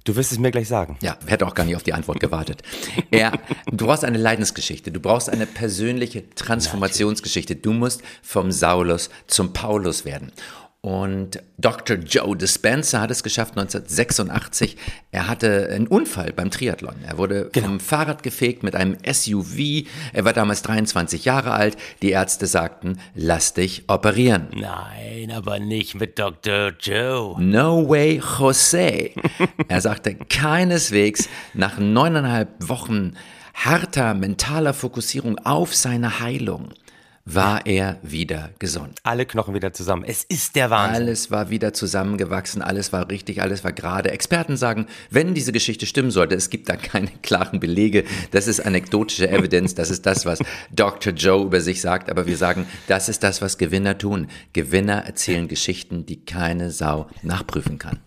Du 0.04 0.16
wirst 0.16 0.32
es 0.32 0.38
mir 0.38 0.50
gleich 0.50 0.68
sagen. 0.68 0.96
Ja, 1.02 1.18
hätte 1.26 1.46
auch 1.46 1.54
gar 1.54 1.64
nicht 1.64 1.76
auf 1.76 1.82
die 1.82 1.92
Antwort 1.92 2.20
gewartet. 2.20 2.62
Er, 3.10 3.32
du 3.70 3.86
brauchst 3.86 4.04
eine 4.04 4.18
Leidensgeschichte, 4.18 4.90
du 4.90 5.00
brauchst 5.00 5.28
eine 5.28 5.46
persönliche 5.46 6.28
Transformationsgeschichte. 6.30 7.56
Du 7.56 7.72
musst 7.72 8.02
vom 8.22 8.50
Saulus 8.50 9.10
zum 9.26 9.52
Paulus 9.52 10.04
werden. 10.04 10.32
Und 10.82 11.42
Dr. 11.58 11.98
Joe 11.98 12.34
Dispenza 12.34 13.02
hat 13.02 13.10
es 13.10 13.22
geschafft 13.22 13.50
1986. 13.58 14.78
Er 15.10 15.28
hatte 15.28 15.68
einen 15.70 15.86
Unfall 15.86 16.32
beim 16.32 16.50
Triathlon. 16.50 16.94
Er 17.06 17.18
wurde 17.18 17.50
vom 17.52 17.80
Fahrrad 17.80 18.22
gefegt 18.22 18.62
mit 18.62 18.74
einem 18.74 18.96
SUV. 19.06 19.86
Er 20.14 20.24
war 20.24 20.32
damals 20.32 20.62
23 20.62 21.26
Jahre 21.26 21.52
alt. 21.52 21.76
Die 22.00 22.12
Ärzte 22.12 22.46
sagten, 22.46 22.98
lass 23.14 23.52
dich 23.52 23.84
operieren. 23.88 24.48
Nein, 24.54 25.30
aber 25.30 25.58
nicht 25.58 25.96
mit 25.96 26.18
Dr. 26.18 26.72
Joe. 26.80 27.36
No 27.38 27.86
way, 27.86 28.22
Jose. 28.38 29.10
Er 29.68 29.80
sagte 29.82 30.14
keineswegs 30.14 31.28
nach 31.52 31.78
neuneinhalb 31.78 32.48
Wochen 32.66 33.16
harter 33.52 34.14
mentaler 34.14 34.72
Fokussierung 34.72 35.36
auf 35.40 35.74
seine 35.74 36.20
Heilung 36.20 36.70
war 37.34 37.66
er 37.66 37.98
wieder 38.02 38.50
gesund. 38.58 38.98
Alle 39.02 39.26
Knochen 39.26 39.54
wieder 39.54 39.72
zusammen. 39.72 40.04
Es 40.04 40.24
ist 40.24 40.56
der 40.56 40.70
Wahnsinn. 40.70 41.02
Alles 41.02 41.30
war 41.30 41.50
wieder 41.50 41.72
zusammengewachsen, 41.72 42.62
alles 42.62 42.92
war 42.92 43.08
richtig, 43.08 43.42
alles 43.42 43.62
war 43.62 43.72
gerade. 43.72 44.10
Experten 44.10 44.56
sagen, 44.56 44.86
wenn 45.10 45.34
diese 45.34 45.52
Geschichte 45.52 45.86
stimmen 45.86 46.10
sollte, 46.10 46.34
es 46.34 46.50
gibt 46.50 46.68
da 46.68 46.76
keine 46.76 47.10
klaren 47.22 47.60
Belege, 47.60 48.04
das 48.32 48.46
ist 48.46 48.60
anekdotische 48.60 49.30
Evidenz, 49.30 49.74
das 49.74 49.90
ist 49.90 50.06
das, 50.06 50.26
was 50.26 50.40
Dr. 50.74 51.12
Joe 51.12 51.44
über 51.44 51.60
sich 51.60 51.80
sagt, 51.80 52.10
aber 52.10 52.26
wir 52.26 52.36
sagen, 52.36 52.66
das 52.88 53.08
ist 53.08 53.22
das, 53.22 53.40
was 53.42 53.58
Gewinner 53.58 53.96
tun. 53.98 54.26
Gewinner 54.52 55.04
erzählen 55.04 55.48
Geschichten, 55.48 56.06
die 56.06 56.24
keine 56.24 56.70
Sau 56.70 57.08
nachprüfen 57.22 57.78
kann. 57.78 58.00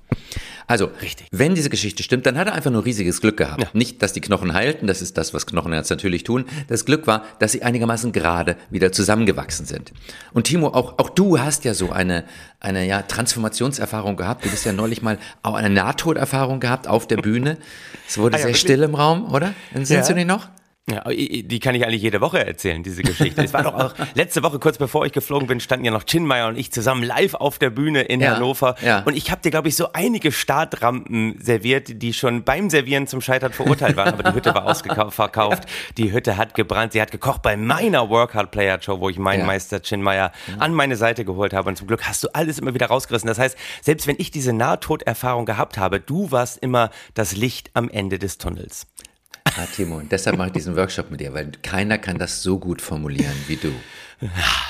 Also, 0.67 0.89
Richtig. 1.01 1.27
wenn 1.31 1.55
diese 1.55 1.69
Geschichte 1.69 2.03
stimmt, 2.03 2.25
dann 2.25 2.37
hat 2.37 2.47
er 2.47 2.53
einfach 2.53 2.71
nur 2.71 2.85
riesiges 2.85 3.21
Glück 3.21 3.37
gehabt. 3.37 3.73
Nicht, 3.75 4.01
dass 4.01 4.13
die 4.13 4.21
Knochen 4.21 4.53
heilten, 4.53 4.87
das 4.87 5.01
ist 5.01 5.17
das, 5.17 5.33
was 5.33 5.45
Knochenärzte 5.45 5.95
natürlich 5.95 6.23
tun. 6.23 6.45
Das 6.67 6.85
Glück 6.85 7.05
war, 7.07 7.23
dass 7.39 7.51
sie 7.51 7.63
einigermaßen 7.63 8.11
gerade 8.11 8.55
wieder 8.69 8.91
zusammengewachsen 8.91 9.65
sind. 9.65 9.91
Und 10.33 10.45
Timo, 10.45 10.67
auch, 10.67 10.99
auch 10.99 11.09
du 11.09 11.39
hast 11.39 11.65
ja 11.65 11.73
so 11.73 11.91
eine, 11.91 12.23
eine 12.59 12.85
ja, 12.87 13.01
Transformationserfahrung 13.01 14.15
gehabt. 14.15 14.45
Du 14.45 14.49
bist 14.49 14.65
ja 14.65 14.73
neulich 14.73 15.01
mal 15.01 15.17
auch 15.41 15.55
eine 15.55 15.69
Nahtoderfahrung 15.69 16.59
gehabt 16.59 16.87
auf 16.87 17.07
der 17.07 17.17
Bühne. 17.17 17.57
Es 18.07 18.17
wurde 18.17 18.35
Ah 18.35 18.39
ja, 18.39 18.43
sehr 18.43 18.49
wirklich? 18.49 18.61
still 18.61 18.83
im 18.83 18.95
Raum, 18.95 19.31
oder? 19.33 19.53
Siehst 19.75 19.91
Ja. 19.91 20.07
du 20.07 20.13
dich 20.15 20.25
noch? 20.25 20.47
Ja, 20.91 21.01
die 21.07 21.59
kann 21.61 21.75
ich 21.75 21.85
eigentlich 21.85 22.01
jede 22.01 22.19
Woche 22.19 22.45
erzählen, 22.45 22.83
diese 22.83 23.03
Geschichte. 23.03 23.41
Es 23.41 23.53
war 23.53 23.63
doch 23.63 23.73
auch 23.73 23.93
letzte 24.15 24.43
Woche, 24.43 24.59
kurz 24.59 24.77
bevor 24.77 25.05
ich 25.05 25.13
geflogen 25.13 25.47
bin, 25.47 25.61
standen 25.61 25.85
ja 25.85 25.91
noch 25.91 26.03
Chinmeier 26.05 26.49
und 26.49 26.57
ich 26.57 26.73
zusammen 26.73 27.03
live 27.03 27.35
auf 27.35 27.57
der 27.57 27.69
Bühne 27.69 28.01
in 28.01 28.19
Ja, 28.19 28.35
Hannover. 28.35 28.75
ja. 28.81 29.01
Und 29.03 29.15
ich 29.15 29.31
habe 29.31 29.41
dir, 29.41 29.49
glaube 29.49 29.69
ich, 29.69 29.77
so 29.77 29.93
einige 29.93 30.33
Startrampen 30.33 31.39
serviert, 31.41 32.01
die 32.01 32.13
schon 32.13 32.43
beim 32.43 32.69
Servieren 32.69 33.07
zum 33.07 33.21
Scheitern 33.21 33.53
verurteilt 33.53 33.95
waren. 33.95 34.13
Aber 34.15 34.23
die 34.23 34.35
Hütte 34.35 34.53
war 34.53 34.65
ausgekauft, 34.65 35.15
verkauft. 35.15 35.63
Die 35.97 36.11
Hütte 36.11 36.35
hat 36.35 36.53
gebrannt. 36.53 36.91
Sie 36.91 37.01
hat 37.01 37.11
gekocht 37.11 37.41
bei 37.43 37.55
meiner 37.55 38.09
Workout 38.09 38.51
Player 38.51 38.81
Show, 38.81 38.99
wo 38.99 39.07
ich 39.09 39.17
meinen 39.17 39.39
Ja. 39.41 39.45
Meister 39.45 39.79
Chinmeier 39.81 40.33
an 40.59 40.73
meine 40.73 40.97
Seite 40.97 41.23
geholt 41.23 41.53
habe. 41.53 41.69
Und 41.69 41.77
zum 41.77 41.87
Glück 41.87 42.03
hast 42.03 42.23
du 42.25 42.27
alles 42.33 42.59
immer 42.59 42.73
wieder 42.73 42.87
rausgerissen. 42.87 43.27
Das 43.27 43.39
heißt, 43.39 43.57
selbst 43.81 44.05
wenn 44.05 44.15
ich 44.19 44.31
diese 44.31 44.51
Nahtoderfahrung 44.51 45.45
gehabt 45.45 45.77
habe, 45.77 46.01
du 46.01 46.31
warst 46.31 46.57
immer 46.57 46.89
das 47.13 47.37
Licht 47.37 47.71
am 47.73 47.89
Ende 47.89 48.19
des 48.19 48.37
Tunnels. 48.37 48.85
Ah, 49.57 49.65
Timo, 49.75 49.97
und 49.97 50.11
deshalb 50.11 50.37
mache 50.37 50.47
ich 50.47 50.53
diesen 50.53 50.75
Workshop 50.75 51.11
mit 51.11 51.19
dir, 51.19 51.33
weil 51.33 51.51
keiner 51.61 51.97
kann 51.97 52.17
das 52.17 52.41
so 52.41 52.57
gut 52.59 52.81
formulieren 52.81 53.35
wie 53.47 53.55
du. 53.57 53.71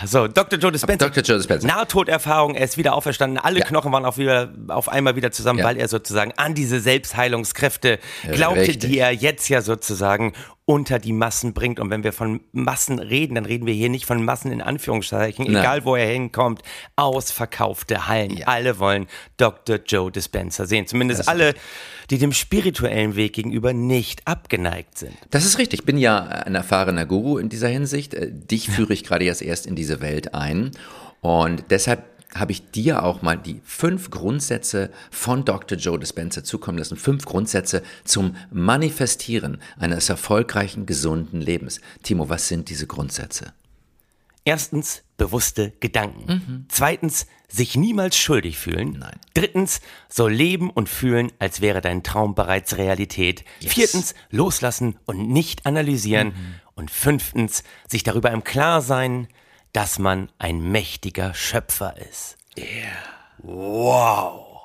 So, 0.05 0.27
Dr. 0.27 0.57
Joe 0.57 0.71
Dispenza. 0.71 1.07
Dr. 1.07 1.23
Joe 1.23 1.37
Dispenza. 1.37 1.67
Nahtoderfahrung, 1.67 2.55
er 2.55 2.65
ist 2.65 2.77
wieder 2.77 2.95
auferstanden. 2.95 3.37
Alle 3.37 3.59
Ja. 3.59 3.65
Knochen 3.65 3.91
waren 3.91 4.03
auf, 4.03 4.17
wieder, 4.17 4.51
auf 4.69 4.89
einmal 4.89 5.15
wieder 5.15 5.31
zusammen, 5.31 5.59
Ja. 5.59 5.65
weil 5.65 5.77
er 5.77 5.87
sozusagen 5.87 6.31
an 6.37 6.55
diese 6.55 6.79
Selbstheilungskräfte 6.79 7.99
glaubte, 8.31 8.61
Richtig. 8.61 8.79
die 8.89 8.97
er 8.97 9.11
jetzt 9.11 9.47
ja 9.49 9.61
sozusagen 9.61 10.33
unter 10.65 10.99
die 10.99 11.11
Massen 11.11 11.53
bringt. 11.53 11.79
Und 11.79 11.89
wenn 11.89 12.03
wir 12.03 12.13
von 12.13 12.41
Massen 12.51 12.99
reden, 12.99 13.35
dann 13.35 13.45
reden 13.45 13.65
wir 13.65 13.73
hier 13.73 13.89
nicht 13.89 14.05
von 14.05 14.23
Massen 14.23 14.51
in 14.51 14.61
Anführungszeichen, 14.61 15.45
Nein. 15.45 15.61
egal 15.61 15.85
wo 15.85 15.95
er 15.95 16.07
hinkommt, 16.07 16.61
ausverkaufte 16.95 18.07
Hallen. 18.07 18.41
Alle 18.45 18.79
wollen 18.79 19.07
Dr. 19.37 19.79
Joe 19.85 20.11
Dispenza 20.11 20.65
sehen. 20.65 20.87
Zumindest 20.87 21.27
alle, 21.27 21.53
die 22.09 22.17
dem 22.17 22.31
spirituellen 22.31 23.15
Weg 23.15 23.33
gegenüber 23.33 23.73
nicht 23.73 24.25
abgeneigt 24.27 24.97
sind. 24.97 25.15
Das 25.31 25.45
ist 25.45 25.57
richtig. 25.57 25.81
Ich 25.81 25.85
bin 25.85 25.97
ja 25.97 26.19
ein 26.19 26.55
erfahrener 26.55 27.05
Guru 27.05 27.37
in 27.37 27.49
dieser 27.49 27.67
Hinsicht. 27.67 28.13
Äh, 28.13 28.31
Dich 28.31 28.69
führe 28.69 28.93
ich 28.93 29.03
gerade 29.03 29.25
erst 29.25 29.41
erst 29.41 29.65
in 29.65 29.75
diese 29.75 30.01
Welt 30.01 30.33
ein. 30.33 30.71
Und 31.21 31.65
deshalb 31.69 32.03
habe 32.35 32.51
ich 32.51 32.71
dir 32.71 33.03
auch 33.03 33.21
mal 33.21 33.37
die 33.37 33.61
fünf 33.63 34.09
Grundsätze 34.09 34.91
von 35.11 35.45
Dr. 35.45 35.77
Joe 35.77 35.99
Dispenza 35.99 36.43
zukommen 36.43 36.77
lassen. 36.77 36.97
Fünf 36.97 37.25
Grundsätze 37.25 37.83
zum 38.03 38.35
Manifestieren 38.51 39.61
eines 39.77 40.09
erfolgreichen, 40.09 40.85
gesunden 40.85 41.41
Lebens. 41.41 41.81
Timo, 42.01 42.29
was 42.29 42.47
sind 42.47 42.69
diese 42.69 42.87
Grundsätze? 42.87 43.53
Erstens, 44.45 45.03
bewusste 45.17 45.71
Gedanken. 45.79 46.65
Zweitens, 46.67 47.27
sich 47.47 47.75
niemals 47.77 48.17
schuldig 48.17 48.57
fühlen. 48.57 48.97
Nein. 48.99 49.17
Drittens, 49.33 49.79
so 50.09 50.27
leben 50.27 50.69
und 50.69 50.89
fühlen, 50.89 51.31
als 51.39 51.61
wäre 51.61 51.79
dein 51.79 52.03
Traum 52.03 52.35
bereits 52.35 52.77
Realität. 52.77 53.45
Viertens, 53.61 54.15
loslassen 54.31 54.97
und 55.05 55.29
nicht 55.29 55.65
analysieren. 55.65 56.33
Und 56.75 56.91
fünftens, 56.91 57.63
sich 57.87 58.03
darüber 58.03 58.31
im 58.31 58.43
Klar 58.43 58.81
sein, 58.81 59.27
dass 59.73 59.99
man 59.99 60.29
ein 60.39 60.59
mächtiger 60.71 61.33
Schöpfer 61.33 61.95
ist. 61.97 62.37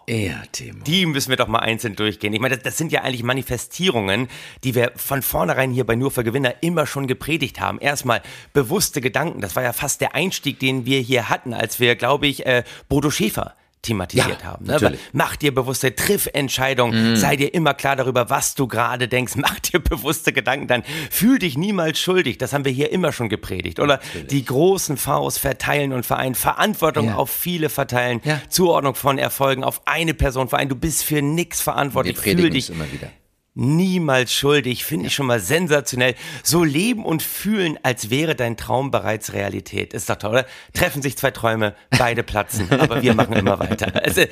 Ja, 0.09 0.43
Timo. 0.53 0.85
Die 0.85 1.05
müssen 1.05 1.29
wir 1.29 1.37
doch 1.37 1.49
mal 1.49 1.59
einzeln 1.59 1.95
durchgehen. 1.95 2.33
Ich 2.33 2.41
meine, 2.41 2.55
das, 2.55 2.65
das 2.65 2.79
sind 2.79 2.93
ja 2.93 3.03
eigentlich 3.03 3.23
Manifestierungen, 3.25 4.29
die 4.65 4.75
wir 4.75 4.93
von 4.97 5.21
vornherein 5.21 5.71
hier 5.71 5.85
bei 5.85 5.97
Nur 5.97 6.11
für 6.11 6.25
Gewinner 6.25 6.55
immer 6.63 6.87
schon 6.87 7.07
gepredigt 7.07 7.61
haben. 7.61 7.79
Erstmal 7.79 8.23
bewusste 8.55 9.03
Gedanken. 9.03 9.43
Das 9.43 9.55
war 9.55 9.63
ja 9.63 9.75
fast 9.75 10.01
der 10.01 10.15
Einstieg, 10.15 10.61
den 10.61 10.87
wir 10.87 11.01
hier 11.01 11.29
hatten, 11.29 11.53
als 11.53 11.79
wir, 11.79 11.95
glaube 11.95 12.27
ich, 12.27 12.47
äh, 12.47 12.65
Bodo 12.89 13.11
Schäfer 13.11 13.55
thematisiert 13.83 14.41
Ja, 14.43 14.47
haben. 14.47 14.67
Ne? 14.67 14.73
natürlich. 14.73 15.01
Weil 15.01 15.09
Mach 15.13 15.37
dir 15.37 15.55
bewusste 15.55 15.95
Triffentscheidungen. 15.95 17.17
Sei 17.17 17.37
dir 17.37 17.53
immer 17.55 17.75
klar 17.75 17.97
darüber, 17.97 18.31
was 18.31 18.55
du 18.55 18.67
gerade 18.69 19.09
denkst. 19.09 19.35
Mach 19.37 19.59
dir 19.61 19.79
bewusste 19.81 20.33
Gedanken. 20.33 20.67
Dann 20.67 20.83
fühl 21.11 21.39
dich 21.39 21.57
niemals 21.57 21.99
schuldig. 21.99 22.39
Das 22.39 22.53
haben 22.53 22.65
wir 22.65 22.73
hier 22.73 22.93
immer 22.93 23.13
schon 23.13 23.29
gepredigt. 23.29 23.81
Oder 23.81 24.01
die 24.31 24.45
großen 24.45 24.97
Vs 24.97 25.39
verteilen 25.39 25.93
und 25.93 26.05
vereinen. 26.07 26.35
Verantwortung 26.35 27.07
Ja. 27.09 27.15
auf 27.17 27.31
viele 27.31 27.69
verteilen. 27.69 28.21
Ja. 28.25 28.41
Zuordnung 28.49 28.95
von 28.95 29.19
Erfolgen 29.19 29.65
auf 29.65 29.83
eine 29.87 30.15
Person 30.15 30.49
vereinen. 30.49 30.69
Du 30.69 30.77
bist 30.77 31.05
für 31.05 31.23
nichts 31.23 31.61
verantwortlich. 31.61 32.19
Fühl 32.19 32.51
dich 32.51 32.71
immer 32.71 32.91
wieder. 32.93 33.11
Niemals 33.59 34.33
schuldig. 34.33 34.85
Finde 34.85 35.09
ich 35.09 35.15
schon 35.15 35.27
mal 35.27 35.41
sensationell. 35.41 36.15
So 36.43 36.63
leben 36.65 37.05
und 37.05 37.23
fühlen, 37.23 37.79
als 37.83 38.09
wäre 38.09 38.35
dein 38.35 38.57
Traum 38.57 38.91
bereits 38.91 39.33
Realität. 39.33 39.93
Ist 39.93 40.09
doch 40.09 40.17
toll, 40.17 40.31
oder? 40.31 40.47
Treffen 40.73 41.03
sich 41.03 41.17
zwei 41.17 41.33
Träume, 41.33 41.75
beide 41.99 42.23
platzen, 42.23 42.71
aber 42.71 43.03
wir 43.03 43.15
machen 43.15 43.35
immer 43.35 43.59
weiter. 43.59 43.93
Also, 44.03 44.23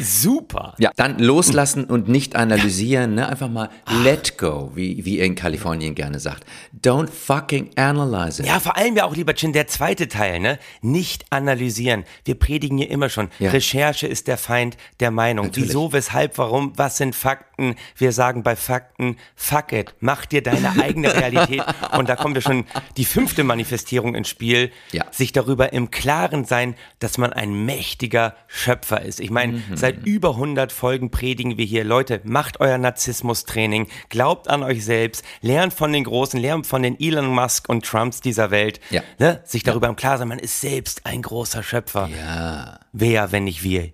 super. 0.00 0.74
Ja, 0.78 0.90
dann 0.96 1.18
loslassen 1.18 1.84
und 1.84 2.08
nicht 2.08 2.36
analysieren, 2.36 3.14
ne? 3.14 3.28
Einfach 3.28 3.48
mal 3.48 3.70
let 4.02 4.38
go, 4.38 4.70
wie, 4.74 5.04
wie 5.04 5.18
ihr 5.18 5.24
in 5.24 5.34
Kalifornien 5.34 5.94
gerne 5.94 6.18
sagt. 6.20 6.44
Don't 6.82 7.08
fucking 7.10 7.70
analyze 7.76 8.42
it. 8.42 8.48
Ja, 8.48 8.60
vor 8.60 8.76
allem 8.76 8.96
ja 8.96 9.04
auch, 9.04 9.14
lieber 9.14 9.34
Chin, 9.34 9.52
der 9.52 9.66
zweite 9.66 10.08
Teil, 10.08 10.40
ne? 10.40 10.58
Nicht 10.82 11.24
analysieren. 11.30 12.04
Wir 12.24 12.34
predigen 12.34 12.78
hier 12.78 12.90
immer 12.90 13.08
schon. 13.08 13.28
Ja. 13.38 13.50
Recherche 13.50 14.06
ist 14.06 14.26
der 14.28 14.38
Feind 14.38 14.76
der 15.00 15.10
Meinung. 15.10 15.46
Natürlich. 15.46 15.68
Wieso, 15.70 15.92
weshalb, 15.92 16.38
warum, 16.38 16.72
was 16.76 16.96
sind 16.96 17.14
Fakten? 17.14 17.74
Wir 17.96 18.12
sagen 18.12 18.42
bei 18.42 18.56
Fakten, 18.56 19.16
fuck 19.36 19.72
it. 19.72 19.94
Mach 20.00 20.24
dir 20.26 20.42
deine 20.42 20.70
eigene 20.82 21.14
Realität. 21.14 21.62
Und 21.96 22.08
da 22.08 22.16
kommen 22.16 22.34
wir 22.34 22.42
schon 22.42 22.64
die 22.96 23.04
fünfte 23.04 23.44
Manifestierung 23.44 24.14
ins 24.14 24.28
Spiel. 24.28 24.70
Ja. 24.92 25.04
Sich 25.10 25.32
darüber 25.32 25.72
im 25.72 25.90
Klaren 25.90 26.44
sein, 26.44 26.74
dass 27.00 27.18
man 27.18 27.32
ein 27.32 27.64
mächtiger 27.66 28.34
Schöpfer 28.46 29.02
ist. 29.02 29.20
Ich 29.20 29.30
meine, 29.30 29.50
Mhm. 29.50 29.76
seit 29.76 29.89
über 29.90 30.30
100 30.30 30.72
Folgen 30.72 31.10
predigen 31.10 31.58
wir 31.58 31.64
hier, 31.64 31.84
Leute, 31.84 32.20
macht 32.24 32.60
euer 32.60 32.78
Narzissmus-Training, 32.78 33.88
glaubt 34.08 34.48
an 34.48 34.62
euch 34.62 34.84
selbst, 34.84 35.24
lernt 35.40 35.72
von 35.72 35.92
den 35.92 36.04
Großen, 36.04 36.40
lernt 36.40 36.66
von 36.66 36.82
den 36.82 36.98
Elon 36.98 37.26
Musk 37.26 37.68
und 37.68 37.84
Trumps 37.84 38.20
dieser 38.20 38.50
Welt. 38.50 38.80
Ja. 38.90 39.02
Ne? 39.18 39.40
Sich 39.44 39.62
darüber 39.62 39.88
im 39.88 39.96
Klaren 39.96 40.18
sein, 40.18 40.28
man 40.28 40.38
ist 40.38 40.60
selbst 40.60 41.06
ein 41.06 41.22
großer 41.22 41.62
Schöpfer. 41.62 42.08
Ja. 42.08 42.80
Wer, 42.92 43.32
wenn 43.32 43.44
nicht 43.44 43.62
wir, 43.62 43.92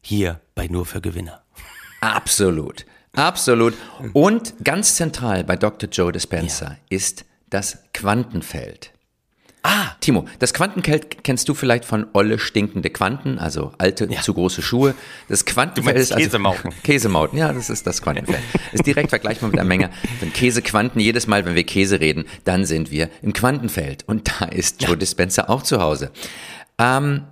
hier 0.00 0.40
bei 0.54 0.66
Nur 0.68 0.86
für 0.86 1.00
Gewinner. 1.00 1.42
Absolut. 2.00 2.86
Absolut. 3.12 3.74
Und 4.12 4.54
ganz 4.62 4.94
zentral 4.94 5.44
bei 5.44 5.56
Dr. 5.56 5.88
Joe 5.90 6.12
Dispenza 6.12 6.76
ist 6.88 7.24
das 7.50 7.78
Quantenfeld. 7.92 8.92
Ah. 9.62 9.88
Timo, 10.00 10.24
das 10.38 10.54
Quantenfeld 10.54 11.22
kennst 11.22 11.46
du 11.48 11.54
vielleicht 11.54 11.84
von 11.84 12.06
olle 12.14 12.38
stinkende 12.38 12.88
Quanten, 12.88 13.38
also 13.38 13.72
alte, 13.76 14.08
zu 14.08 14.32
große 14.32 14.62
Schuhe. 14.62 14.94
Das 15.28 15.44
Quantenfeld 15.44 15.96
ist 15.98 16.12
also 16.12 16.24
Käsemauten. 16.24 16.72
Käsemauten, 16.82 17.38
ja, 17.38 17.52
das 17.52 17.68
ist 17.68 17.86
das 17.86 18.00
Quantenfeld. 18.00 18.40
Ist 18.72 18.86
direkt 18.86 19.10
vergleichbar 19.10 19.50
mit 19.50 19.58
einer 19.58 19.68
Menge 19.68 19.90
von 20.18 20.32
Käsequanten. 20.32 20.98
Jedes 21.00 21.26
Mal, 21.26 21.44
wenn 21.44 21.54
wir 21.54 21.64
Käse 21.64 22.00
reden, 22.00 22.24
dann 22.44 22.64
sind 22.64 22.90
wir 22.90 23.10
im 23.20 23.34
Quantenfeld. 23.34 24.04
Und 24.06 24.32
da 24.40 24.46
ist 24.46 24.82
Joe 24.82 24.96
Dispenza 24.96 25.48
auch 25.48 25.62
zu 25.62 25.80
Hause. 25.82 26.10
Ähm, 26.78 27.24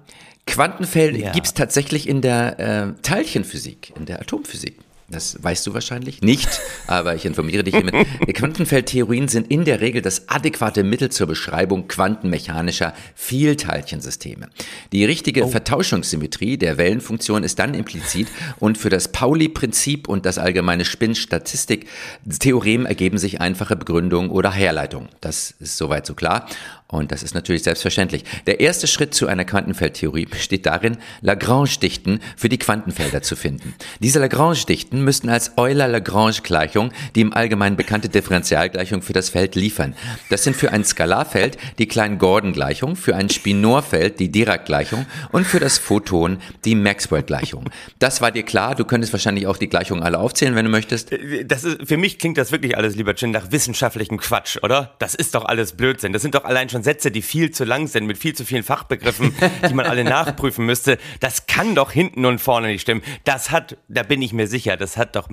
Quantenfeld 0.46 1.16
Ja. 1.16 1.32
gibt's 1.32 1.54
tatsächlich 1.54 2.08
in 2.08 2.20
der 2.20 2.58
äh, 2.58 3.02
Teilchenphysik, 3.02 3.92
in 3.96 4.04
der 4.06 4.20
Atomphysik. 4.20 4.76
Das 5.10 5.42
weißt 5.42 5.66
du 5.66 5.72
wahrscheinlich 5.72 6.20
nicht, 6.20 6.60
aber 6.86 7.14
ich 7.14 7.24
informiere 7.24 7.64
dich 7.64 7.74
hiermit. 7.74 7.94
Quantenfeldtheorien 8.34 9.28
sind 9.28 9.50
in 9.50 9.64
der 9.64 9.80
Regel 9.80 10.02
das 10.02 10.28
adäquate 10.28 10.84
Mittel 10.84 11.10
zur 11.10 11.26
Beschreibung 11.26 11.88
quantenmechanischer 11.88 12.92
Vielteilchensysteme. 13.14 14.50
Die 14.92 15.06
richtige 15.06 15.48
Vertauschungssymmetrie 15.48 16.58
der 16.58 16.76
Wellenfunktion 16.76 17.42
ist 17.42 17.58
dann 17.58 17.72
implizit 17.72 18.28
und 18.58 18.76
für 18.76 18.90
das 18.90 19.08
Pauli-Prinzip 19.08 20.08
und 20.08 20.26
das 20.26 20.36
allgemeine 20.36 20.84
Spin-Statistik-Theorem 20.84 22.84
ergeben 22.84 23.16
sich 23.16 23.40
einfache 23.40 23.76
Begründungen 23.76 24.30
oder 24.30 24.52
Herleitungen. 24.52 25.08
Das 25.22 25.54
ist 25.58 25.78
soweit 25.78 26.04
so 26.04 26.12
klar. 26.12 26.46
Und 26.90 27.12
das 27.12 27.22
ist 27.22 27.34
natürlich 27.34 27.64
selbstverständlich. 27.64 28.24
Der 28.46 28.60
erste 28.60 28.86
Schritt 28.86 29.14
zu 29.14 29.26
einer 29.26 29.44
Quantenfeldtheorie 29.44 30.24
besteht 30.24 30.64
darin, 30.64 30.96
Lagrange-Dichten 31.20 32.20
für 32.34 32.48
die 32.48 32.58
Quantenfelder 32.58 33.20
zu 33.20 33.36
finden. 33.36 33.74
Diese 34.00 34.18
Lagrange-Dichten 34.20 35.04
müssten 35.04 35.28
als 35.28 35.58
Euler-Lagrange-Gleichung 35.58 36.92
die 37.14 37.20
im 37.20 37.34
Allgemeinen 37.34 37.76
bekannte 37.76 38.08
Differentialgleichung 38.08 39.02
für 39.02 39.12
das 39.12 39.28
Feld 39.28 39.54
liefern. 39.54 39.94
Das 40.30 40.44
sind 40.44 40.56
für 40.56 40.72
ein 40.72 40.82
Skalarfeld 40.82 41.58
die 41.78 41.86
Klein-Gordon-Gleichung, 41.86 42.96
für 42.96 43.14
ein 43.14 43.28
Spinor-Feld 43.28 44.18
die 44.18 44.30
Dirac-Gleichung 44.30 45.04
und 45.30 45.46
für 45.46 45.60
das 45.60 45.76
Photon 45.76 46.38
die 46.64 46.74
Maxwell-Gleichung. 46.74 47.68
Das 47.98 48.22
war 48.22 48.30
dir 48.30 48.44
klar? 48.44 48.74
Du 48.74 48.86
könntest 48.86 49.12
wahrscheinlich 49.12 49.46
auch 49.46 49.58
die 49.58 49.68
Gleichungen 49.68 50.02
alle 50.02 50.18
aufzählen, 50.18 50.54
wenn 50.54 50.64
du 50.64 50.70
möchtest. 50.70 51.10
Das 51.44 51.64
ist, 51.64 51.86
für 51.86 51.98
mich 51.98 52.18
klingt 52.18 52.38
das 52.38 52.50
wirklich 52.50 52.78
alles, 52.78 52.96
lieber 52.96 53.14
Chin, 53.14 53.30
nach 53.30 53.52
wissenschaftlichem 53.52 54.18
Quatsch, 54.18 54.56
oder? 54.62 54.94
Das 55.00 55.14
ist 55.14 55.34
doch 55.34 55.44
alles 55.44 55.72
Blödsinn. 55.72 56.14
Das 56.14 56.22
sind 56.22 56.34
doch 56.34 56.44
allein 56.44 56.68
schon 56.68 56.77
Sätze, 56.82 57.10
die 57.10 57.22
viel 57.22 57.50
zu 57.50 57.64
lang 57.64 57.86
sind, 57.86 58.06
mit 58.06 58.18
viel 58.18 58.34
zu 58.34 58.44
vielen 58.44 58.62
Fachbegriffen, 58.62 59.34
die 59.68 59.74
man 59.74 59.86
alle 59.86 60.04
nachprüfen 60.04 60.66
müsste. 60.66 60.98
Das 61.20 61.46
kann 61.46 61.74
doch 61.74 61.92
hinten 61.92 62.24
und 62.24 62.40
vorne 62.40 62.68
nicht 62.68 62.82
stimmen. 62.82 63.02
Das 63.24 63.50
hat, 63.50 63.76
da 63.88 64.02
bin 64.02 64.22
ich 64.22 64.32
mir 64.32 64.46
sicher, 64.46 64.76
das 64.76 64.96
hat 64.96 65.16
doch 65.16 65.28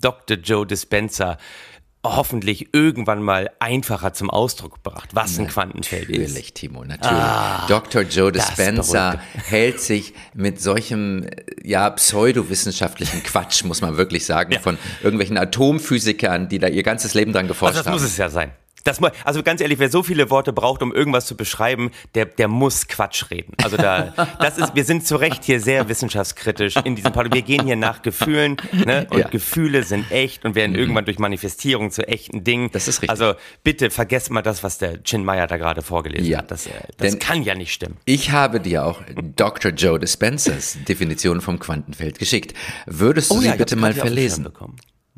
Dr. 0.00 0.36
Joe 0.38 0.66
Dispenza 0.66 1.38
hoffentlich 2.04 2.72
irgendwann 2.72 3.22
mal 3.22 3.50
einfacher 3.58 4.12
zum 4.12 4.30
Ausdruck 4.30 4.74
gebracht, 4.82 5.10
was 5.14 5.38
ein 5.38 5.48
Quantenfeld 5.48 6.08
ist. 6.08 6.28
Natürlich, 6.28 6.54
Timo, 6.54 6.84
natürlich. 6.84 7.18
Dr. 7.66 8.02
Joe 8.02 8.30
Dispenza 8.30 9.20
hält 9.46 9.80
sich 9.80 10.14
mit 10.32 10.60
solchem, 10.60 11.26
ja, 11.64 11.90
pseudowissenschaftlichen 11.90 13.22
Quatsch, 13.24 13.64
muss 13.64 13.80
man 13.80 13.96
wirklich 13.96 14.24
sagen, 14.26 14.58
von 14.60 14.78
irgendwelchen 15.02 15.36
Atomphysikern, 15.36 16.48
die 16.48 16.60
da 16.60 16.68
ihr 16.68 16.84
ganzes 16.84 17.14
Leben 17.14 17.32
dran 17.32 17.48
geforscht 17.48 17.76
Also 17.76 17.80
das 17.80 17.86
haben. 17.88 17.94
muss 18.00 18.02
es 18.08 18.16
ja 18.16 18.28
sein. 18.30 18.52
Das, 18.84 19.00
also 19.24 19.42
ganz 19.42 19.60
ehrlich, 19.60 19.78
wer 19.78 19.90
so 19.90 20.02
viele 20.02 20.30
Worte 20.30 20.52
braucht, 20.52 20.82
um 20.82 20.94
irgendwas 20.94 21.26
zu 21.26 21.36
beschreiben, 21.36 21.90
der, 22.14 22.26
der 22.26 22.48
muss 22.48 22.86
Quatsch 22.88 23.30
reden. 23.30 23.52
Also 23.62 23.76
da, 23.76 24.14
das 24.40 24.56
ist, 24.58 24.74
wir 24.74 24.84
sind 24.84 25.06
zu 25.06 25.16
Recht 25.16 25.44
hier 25.44 25.60
sehr 25.60 25.88
wissenschaftskritisch 25.88 26.76
in 26.84 26.94
diesem 26.96 27.12
Podcast. 27.12 27.34
Wir 27.34 27.42
gehen 27.42 27.64
hier 27.66 27.76
nach 27.76 28.02
Gefühlen, 28.02 28.56
ne? 28.72 29.06
Und 29.10 29.18
Ja. 29.18 29.26
Mhm. 29.26 29.30
Gefühle 29.30 29.82
sind 29.82 30.10
echt 30.10 30.44
und 30.44 30.54
werden 30.54 30.74
irgendwann 30.74 31.04
durch 31.04 31.18
Manifestierung 31.18 31.90
zu 31.90 32.06
echten 32.08 32.44
Dingen. 32.44 32.70
Das 32.72 32.88
ist 32.88 33.02
richtig. 33.02 33.10
Also 33.10 33.34
bitte 33.64 33.90
vergesst 33.90 34.30
mal 34.30 34.42
das, 34.42 34.62
was 34.62 34.78
der 34.78 35.02
Chin 35.02 35.24
Meyer 35.24 35.46
da 35.46 35.56
gerade 35.56 35.82
vorgelesen 35.82 36.26
Ja. 36.30 36.38
hat. 36.38 36.50
Das, 36.50 36.66
äh, 36.66 36.70
das 36.96 37.10
Denn- 37.10 37.18
kann 37.18 37.42
ja 37.42 37.54
nicht 37.54 37.72
stimmen. 37.72 37.96
Ich 38.04 38.30
habe 38.30 38.60
dir 38.60 38.84
auch 38.84 39.02
Dr. 39.36 39.72
Joe 39.72 39.98
Dispenzas 39.98 40.78
Definition 40.88 41.40
vom 41.40 41.58
Quantenfeld 41.58 42.18
geschickt. 42.18 42.54
Würdest 42.86 43.30
du 43.30 43.40
sie 43.40 43.48
Oh 43.48 43.52
ich 43.52 43.58
bitte 43.58 43.74
hab's 43.74 43.80
mal 43.82 43.92
verlesen? 43.94 44.48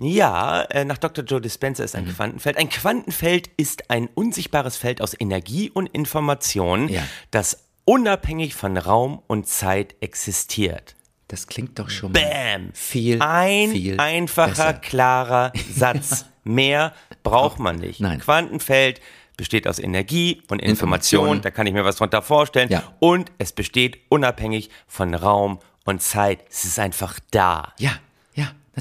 Ja, 0.00 0.62
äh, 0.62 0.84
nach 0.84 0.98
Dr. 0.98 1.24
Joe 1.24 1.40
Dispenza 1.40 1.84
ist 1.84 1.94
ein 1.94 2.06
Quantenfeld. 2.08 2.56
Ein 2.56 2.68
Quantenfeld 2.68 3.50
ist 3.56 3.90
ein 3.90 4.08
unsichtbares 4.14 4.76
Feld 4.76 5.02
aus 5.02 5.14
Energie 5.18 5.70
und 5.70 5.86
Information, 5.88 6.88
Ja. 6.88 7.02
das 7.30 7.64
unabhängig 7.84 8.54
von 8.54 8.76
Raum 8.76 9.22
und 9.26 9.46
Zeit 9.46 9.94
existiert. 10.00 10.96
Das 11.28 11.46
klingt 11.46 11.78
doch 11.78 11.90
schon 11.90 12.12
mal 12.12 12.20
Bam! 12.22 12.70
viel, 12.72 13.20
Ein 13.22 13.70
viel 13.70 14.00
einfacher, 14.00 14.48
besser. 14.48 14.72
klarer 14.74 15.52
Satz. 15.74 16.24
Mehr 16.44 16.94
braucht 17.22 17.58
man 17.58 17.76
nicht. 17.76 18.00
Nein. 18.00 18.18
Quantenfeld 18.20 19.00
besteht 19.36 19.68
aus 19.68 19.78
Energie 19.78 20.42
und 20.50 20.60
Information, 20.60 21.20
Information. 21.24 21.42
da 21.42 21.50
kann 21.50 21.66
ich 21.66 21.72
mir 21.74 21.84
was 21.84 21.96
drunter 21.96 22.22
vorstellen. 22.22 22.68
Ja. 22.70 22.82
Und 22.98 23.30
es 23.38 23.52
besteht 23.52 23.98
unabhängig 24.08 24.70
von 24.86 25.14
Raum 25.14 25.60
und 25.84 26.02
Zeit. 26.02 26.40
Es 26.50 26.64
ist 26.64 26.78
einfach 26.78 27.18
da. 27.30 27.72
Ja, 27.78 27.92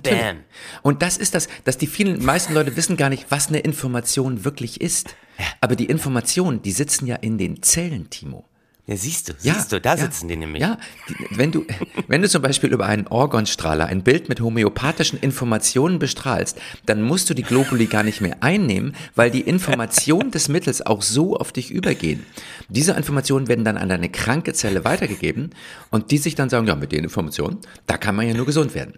natürlich. 0.04 0.24
Bam. 0.24 0.44
Und 0.82 1.02
das 1.02 1.18
ist 1.18 1.36
das, 1.36 1.48
dass 1.64 1.78
die 1.78 1.88
vielen, 1.88 2.24
meisten 2.24 2.54
Leute 2.54 2.76
wissen 2.76 2.98
gar 2.98 3.10
nicht, 3.10 3.28
was 3.30 3.50
eine 3.50 3.60
Information 3.60 4.44
wirklich 4.46 4.82
ist. 4.82 5.16
Aber 5.62 5.76
die 5.76 5.86
Informationen, 5.86 6.62
die 6.62 6.72
sitzen 6.72 7.08
ja 7.08 7.16
in 7.16 7.38
den 7.38 7.62
Zellen, 7.64 8.10
Timo. 8.10 8.46
Ja, 8.90 8.96
siehst 8.96 9.30
du, 9.30 9.34
Ja, 9.44 9.54
siehst 9.54 9.72
du, 9.72 9.80
da 9.80 9.92
ja, 9.92 9.98
sitzen 9.98 10.28
die 10.30 10.36
nämlich. 10.36 10.64
Ja, 10.64 10.80
die, 11.08 11.38
wenn 11.38 11.52
du, 11.52 11.64
wenn 12.08 12.24
du 12.24 12.28
zum 12.28 12.42
Beispiel 12.42 12.72
über 12.72 12.88
einen 12.88 13.06
Orgonstrahler 13.06 13.86
ein 13.86 14.04
Bild 14.04 14.30
mit 14.30 14.42
homöopathischen 14.42 15.20
Informationen 15.20 16.00
bestrahlst, 16.00 16.60
dann 16.88 17.04
musst 17.04 17.30
du 17.30 17.36
die 17.36 17.44
Globuli 17.44 17.86
gar 17.86 18.02
nicht 18.02 18.20
mehr 18.20 18.38
einnehmen, 18.42 18.96
weil 19.14 19.30
die 19.30 19.42
Informationen 19.42 20.32
des 20.32 20.50
Mittels 20.50 20.84
auch 20.84 21.04
so 21.04 21.38
auf 21.38 21.52
dich 21.52 21.70
übergehen. 21.70 22.26
Diese 22.68 22.94
Informationen 22.94 23.48
werden 23.48 23.64
dann 23.64 23.78
an 23.78 23.90
deine 23.90 24.10
kranke 24.10 24.54
Zelle 24.54 24.84
weitergegeben 24.86 25.52
und 25.92 26.10
die 26.10 26.18
sich 26.18 26.34
dann 26.34 26.50
sagen, 26.50 26.66
ja, 26.66 26.76
mit 26.76 26.92
den 26.92 27.04
Informationen, 27.04 27.60
da 27.86 27.96
kann 27.98 28.16
man 28.16 28.28
ja 28.28 28.34
nur 28.34 28.48
gesund 28.48 28.74
werden. 28.74 28.96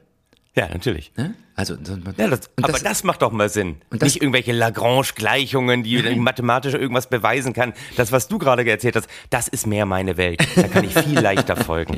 Ja, 0.56 0.68
natürlich. 0.68 1.14
Ne? 1.16 1.34
Also, 1.56 1.76
so- 1.82 1.98
Ja, 2.18 2.28
das, 2.28 2.50
aber 2.62 2.78
das, 2.80 3.04
macht 3.04 3.22
doch 3.22 3.32
mal 3.32 3.48
Sinn. 3.50 3.78
Und 3.90 4.02
das- 4.02 4.08
Nicht 4.14 4.22
irgendwelche 4.22 4.52
Lagrange-Gleichungen, 4.52 5.84
die 5.84 6.02
mathematisch 6.16 6.74
irgendwas 6.74 7.08
beweisen 7.10 7.54
kann. 7.54 7.74
Das, 7.96 8.12
was 8.12 8.28
du 8.28 8.38
gerade 8.38 8.70
erzählt 8.70 8.96
hast, 8.98 9.08
das 9.30 9.48
ist 9.48 9.66
mehr 9.68 9.86
meine 9.86 10.18
Welt. 10.18 10.46
Da 10.56 10.64
kann 10.64 10.84
ich 10.84 10.94
viel 10.94 11.18
leichter 11.20 11.56
folgen. 11.64 11.98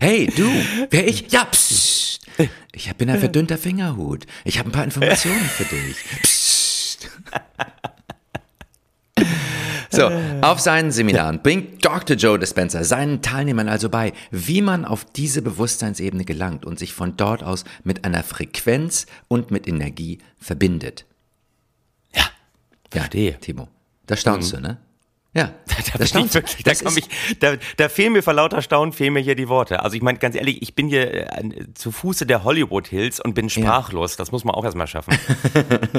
Hey, 0.00 0.26
du, 0.34 0.50
wer 0.90 1.06
ich? 1.06 1.30
Ja, 1.30 1.44
psst. 1.44 2.26
Ich 2.72 2.92
bin 2.96 3.10
ein 3.10 3.20
verdünnter 3.20 3.58
Fingerhut. 3.58 4.24
Ich 4.44 4.58
habe 4.58 4.70
ein 4.70 4.72
paar 4.72 4.84
Informationen 4.84 5.40
für 5.44 5.64
dich. 5.64 5.96
Psst. 6.22 7.08
So, 9.92 10.10
auf 10.40 10.58
seinen 10.58 10.90
Seminaren 10.90 11.42
bringt 11.42 11.84
Dr. 11.84 12.16
Joe 12.16 12.38
Dispenza 12.38 12.82
seinen 12.82 13.20
Teilnehmern 13.20 13.68
also 13.68 13.90
bei, 13.90 14.14
wie 14.30 14.62
man 14.62 14.86
auf 14.86 15.04
diese 15.04 15.42
Bewusstseinsebene 15.42 16.24
gelangt 16.24 16.64
und 16.64 16.78
sich 16.78 16.94
von 16.94 17.16
dort 17.18 17.42
aus 17.42 17.64
mit 17.84 18.04
einer 18.06 18.22
Frequenz 18.22 19.04
und 19.28 19.50
mit 19.50 19.68
Energie 19.68 20.18
verbindet. 20.38 21.04
Ja, 22.14 22.22
Ja, 22.94 23.00
Verstehe. 23.00 23.38
Timo, 23.38 23.68
da 24.06 24.16
staunst 24.16 24.54
du, 24.54 24.60
ne? 24.60 24.78
Ja, 25.34 25.50
Da, 25.66 25.74
da 25.92 25.98
bin 25.98 26.06
staunst 26.06 26.34
ich 26.34 26.34
wirklich, 26.34 26.62
da, 26.62 26.70
Das 26.70 26.84
komm 26.84 26.96
ich, 26.96 27.38
da, 27.38 27.54
da 27.76 27.88
fehlen 27.88 28.12
mir 28.12 28.22
vor 28.22 28.34
lauter 28.34 28.60
Staunen, 28.62 28.92
fehlen 28.92 29.14
mir 29.14 29.20
hier 29.20 29.34
die 29.34 29.48
Worte. 29.48 29.82
Also 29.82 29.96
ich 29.96 30.02
meine, 30.02 30.18
ganz 30.18 30.34
ehrlich, 30.34 30.60
ich 30.60 30.74
bin 30.74 30.88
hier 30.88 31.32
äh, 31.32 31.72
zu 31.74 31.90
Fuße 31.90 32.26
der 32.26 32.44
Hollywood 32.44 32.88
Hills 32.88 33.20
und 33.20 33.34
bin 33.34 33.48
sprachlos. 33.48 34.16
Das 34.16 34.32
muss 34.32 34.44
man 34.44 34.54
auch 34.54 34.64
erstmal 34.64 34.86
schaffen. 34.86 35.16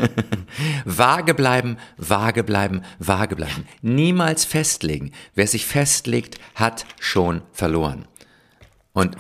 Vage 0.86 1.34
bleiben, 1.34 1.78
vage 1.98 2.44
bleiben, 2.44 2.84
vage 3.00 3.36
bleiben. 3.36 3.66
Niemals 3.82 4.46
festlegen. 4.46 5.12
Wer 5.34 5.48
sich 5.48 5.66
festlegt, 5.66 6.40
hat 6.56 6.86
schon 7.00 7.42
verloren. 7.52 8.06
Und 8.94 9.18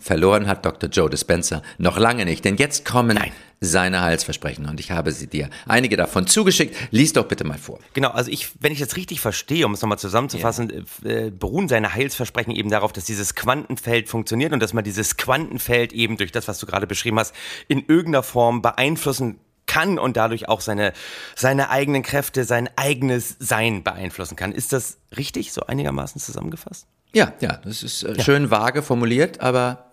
verloren 0.00 0.48
hat 0.48 0.66
Dr. 0.66 0.90
Joe 0.90 1.08
Dispenza 1.08 1.62
noch 1.78 1.98
lange 1.98 2.24
nicht, 2.24 2.44
denn 2.44 2.56
jetzt 2.56 2.84
kommen 2.84 3.18
seine 3.62 4.02
Heilsversprechen 4.02 4.66
und 4.66 4.80
ich 4.80 4.90
habe 4.90 5.12
sie 5.12 5.28
dir 5.28 5.48
einige 5.66 5.96
davon 5.96 6.26
zugeschickt. 6.26 6.76
Lies 6.90 7.12
doch 7.12 7.26
bitte 7.26 7.44
mal 7.44 7.58
vor. 7.58 7.78
Genau, 7.94 8.10
also 8.10 8.28
ich, 8.30 8.48
wenn 8.60 8.72
ich 8.72 8.80
das 8.80 8.96
richtig 8.96 9.20
verstehe, 9.20 9.64
um 9.64 9.72
es 9.72 9.82
nochmal 9.82 10.00
zusammenzufassen, 10.00 10.84
äh, 11.04 11.30
beruhen 11.30 11.68
seine 11.68 11.94
Heilsversprechen 11.94 12.52
eben 12.52 12.70
darauf, 12.70 12.92
dass 12.92 13.04
dieses 13.04 13.36
Quantenfeld 13.36 14.08
funktioniert 14.08 14.52
und 14.52 14.60
dass 14.60 14.72
man 14.72 14.82
dieses 14.82 15.16
Quantenfeld 15.16 15.92
eben 15.92 16.16
durch 16.16 16.32
das, 16.32 16.48
was 16.48 16.58
du 16.58 16.66
gerade 16.66 16.88
beschrieben 16.88 17.20
hast, 17.20 17.34
in 17.68 17.84
irgendeiner 17.86 18.24
Form 18.24 18.62
beeinflussen 18.62 19.38
kann 19.66 19.96
und 19.96 20.16
dadurch 20.16 20.48
auch 20.48 20.60
seine, 20.60 20.92
seine 21.36 21.70
eigenen 21.70 22.02
Kräfte, 22.02 22.42
sein 22.42 22.68
eigenes 22.74 23.36
Sein 23.38 23.84
beeinflussen 23.84 24.34
kann. 24.34 24.50
Ist 24.50 24.72
das 24.72 24.98
richtig, 25.16 25.52
so 25.52 25.62
einigermaßen 25.62 26.20
zusammengefasst? 26.20 26.88
Ja, 27.14 27.32
ja, 27.40 27.58
das 27.58 27.84
ist 27.84 28.02
äh, 28.02 28.20
schön 28.20 28.50
vage 28.50 28.82
formuliert, 28.82 29.40
aber 29.40 29.92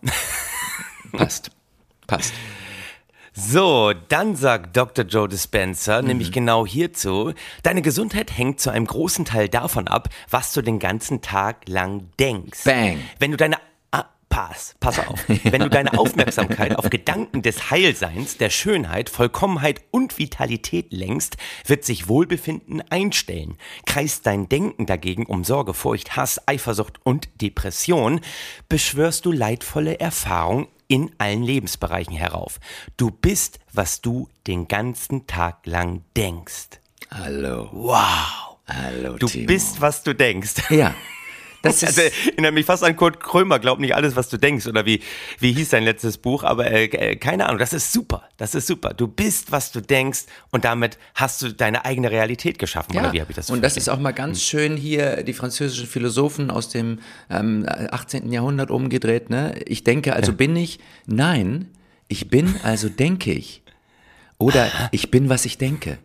passt. 1.12 1.52
Passt. 2.08 2.34
So, 3.40 3.94
dann 4.10 4.36
sagt 4.36 4.76
Dr. 4.76 5.06
Joe 5.06 5.26
Mhm. 5.26 5.30
Dispenza 5.30 6.02
nämlich 6.02 6.32
genau 6.32 6.66
hierzu, 6.66 7.34
deine 7.64 7.82
Gesundheit 7.82 8.38
hängt 8.38 8.60
zu 8.60 8.70
einem 8.70 8.86
großen 8.86 9.24
Teil 9.26 9.48
davon 9.48 9.88
ab, 9.88 10.10
was 10.30 10.54
du 10.54 10.62
den 10.62 10.80
ganzen 10.80 11.22
Tag 11.22 11.68
lang 11.68 12.10
denkst. 12.20 12.64
Bang. 12.66 13.00
Wenn 13.20 13.32
du 13.32 13.38
deine 13.38 13.58
Ah, 13.92 14.06
pass, 14.30 14.76
pass 14.80 15.00
auf. 15.00 15.20
Wenn 15.44 15.62
du 15.62 15.70
deine 15.70 15.98
Aufmerksamkeit 15.98 16.76
auf 16.78 16.90
Gedanken 16.90 17.42
des 17.42 17.72
Heilseins, 17.72 18.38
der 18.38 18.50
Schönheit, 18.52 19.10
Vollkommenheit 19.10 19.82
und 19.90 20.20
Vitalität 20.20 20.92
lenkst, 20.94 21.38
wird 21.66 21.84
sich 21.86 22.08
Wohlbefinden 22.08 22.84
einstellen. 22.92 23.58
Kreist 23.86 24.26
dein 24.28 24.48
Denken 24.50 24.86
dagegen 24.86 25.26
um 25.26 25.44
Sorge, 25.44 25.74
Furcht, 25.74 26.16
Hass, 26.18 26.40
Eifersucht 26.48 27.00
und 27.04 27.30
Depression, 27.42 28.22
beschwörst 28.68 29.26
du 29.26 29.32
leidvolle 29.32 30.00
Erfahrungen 30.00 30.68
in 30.90 31.12
allen 31.20 31.44
Lebensbereichen 31.44 32.16
herauf. 32.16 32.60
Du 32.98 33.12
bist, 33.12 33.60
was 33.72 34.02
du 34.02 34.28
den 34.48 34.68
ganzen 34.68 35.26
Tag 35.28 35.66
lang 35.66 36.02
denkst. 36.18 36.82
Hallo. 37.12 37.70
Wow. 37.72 38.58
Hallo, 38.68 39.18
Du 39.18 39.28
Timo. 39.28 39.48
bist, 39.48 39.80
was 39.80 40.04
du 40.04 40.14
denkst. 40.14 40.70
Ja. 40.70 40.94
Das 41.62 41.84
ist, 41.84 42.00
Also 42.00 42.12
erinnert 42.30 42.54
mich 42.54 42.66
fast 42.66 42.84
an 42.84 42.96
Kurt 42.96 43.20
Krömer, 43.20 43.60
glaub 43.60 43.80
nicht 43.80 43.96
alles, 43.96 44.16
was 44.16 44.30
du 44.30 44.38
denkst, 44.38 44.68
oder 44.68 44.86
wie, 44.86 45.02
wie 45.40 45.54
hieß 45.54 45.70
dein 45.70 45.84
letztes 45.84 46.18
Buch, 46.18 46.44
aber 46.44 46.72
äh, 46.72 46.86
äh, 46.86 47.16
keine 47.16 47.46
Ahnung, 47.46 47.60
das 47.60 47.74
ist 47.74 47.92
super, 47.92 48.24
das 48.38 48.56
ist 48.56 48.68
super. 48.68 48.94
Du 48.94 49.08
bist, 49.08 49.52
was 49.52 49.72
du 49.72 49.82
denkst 49.82 50.26
und 50.52 50.66
damit 50.66 50.98
hast 51.16 51.42
du 51.42 51.54
deine 51.54 51.86
eigene 51.86 52.12
Realität 52.12 52.60
geschaffen, 52.60 52.98
oder 52.98 53.14
wie 53.14 53.22
habe 53.22 53.32
ich 53.32 53.36
das 53.36 53.50
Und 53.50 53.62
das 53.62 53.78
ist 53.78 53.90
auch 53.90 54.00
mal 54.00 54.12
ganz 54.12 54.42
schön 54.42 54.78
hier 54.78 55.24
die 55.24 55.34
französischen 55.34 55.88
Philosophen 55.88 56.52
aus 56.52 56.70
dem 56.70 57.00
ähm, 57.30 57.66
18. 57.68 58.32
Jahrhundert 58.32 58.72
umgedreht. 58.72 59.30
Ne? 59.30 59.60
Ich 59.66 59.84
denke, 59.84 60.14
also 60.14 60.34
bin 60.34 60.56
ich. 60.56 60.80
Nein, 61.06 61.70
ich 62.08 62.30
bin, 62.30 62.56
also 62.64 62.90
denke 62.90 63.32
ich. 63.32 63.64
Oder 64.38 64.70
ich 64.92 65.12
bin, 65.12 65.30
was 65.30 65.46
ich 65.46 65.58
denke. 65.58 66.00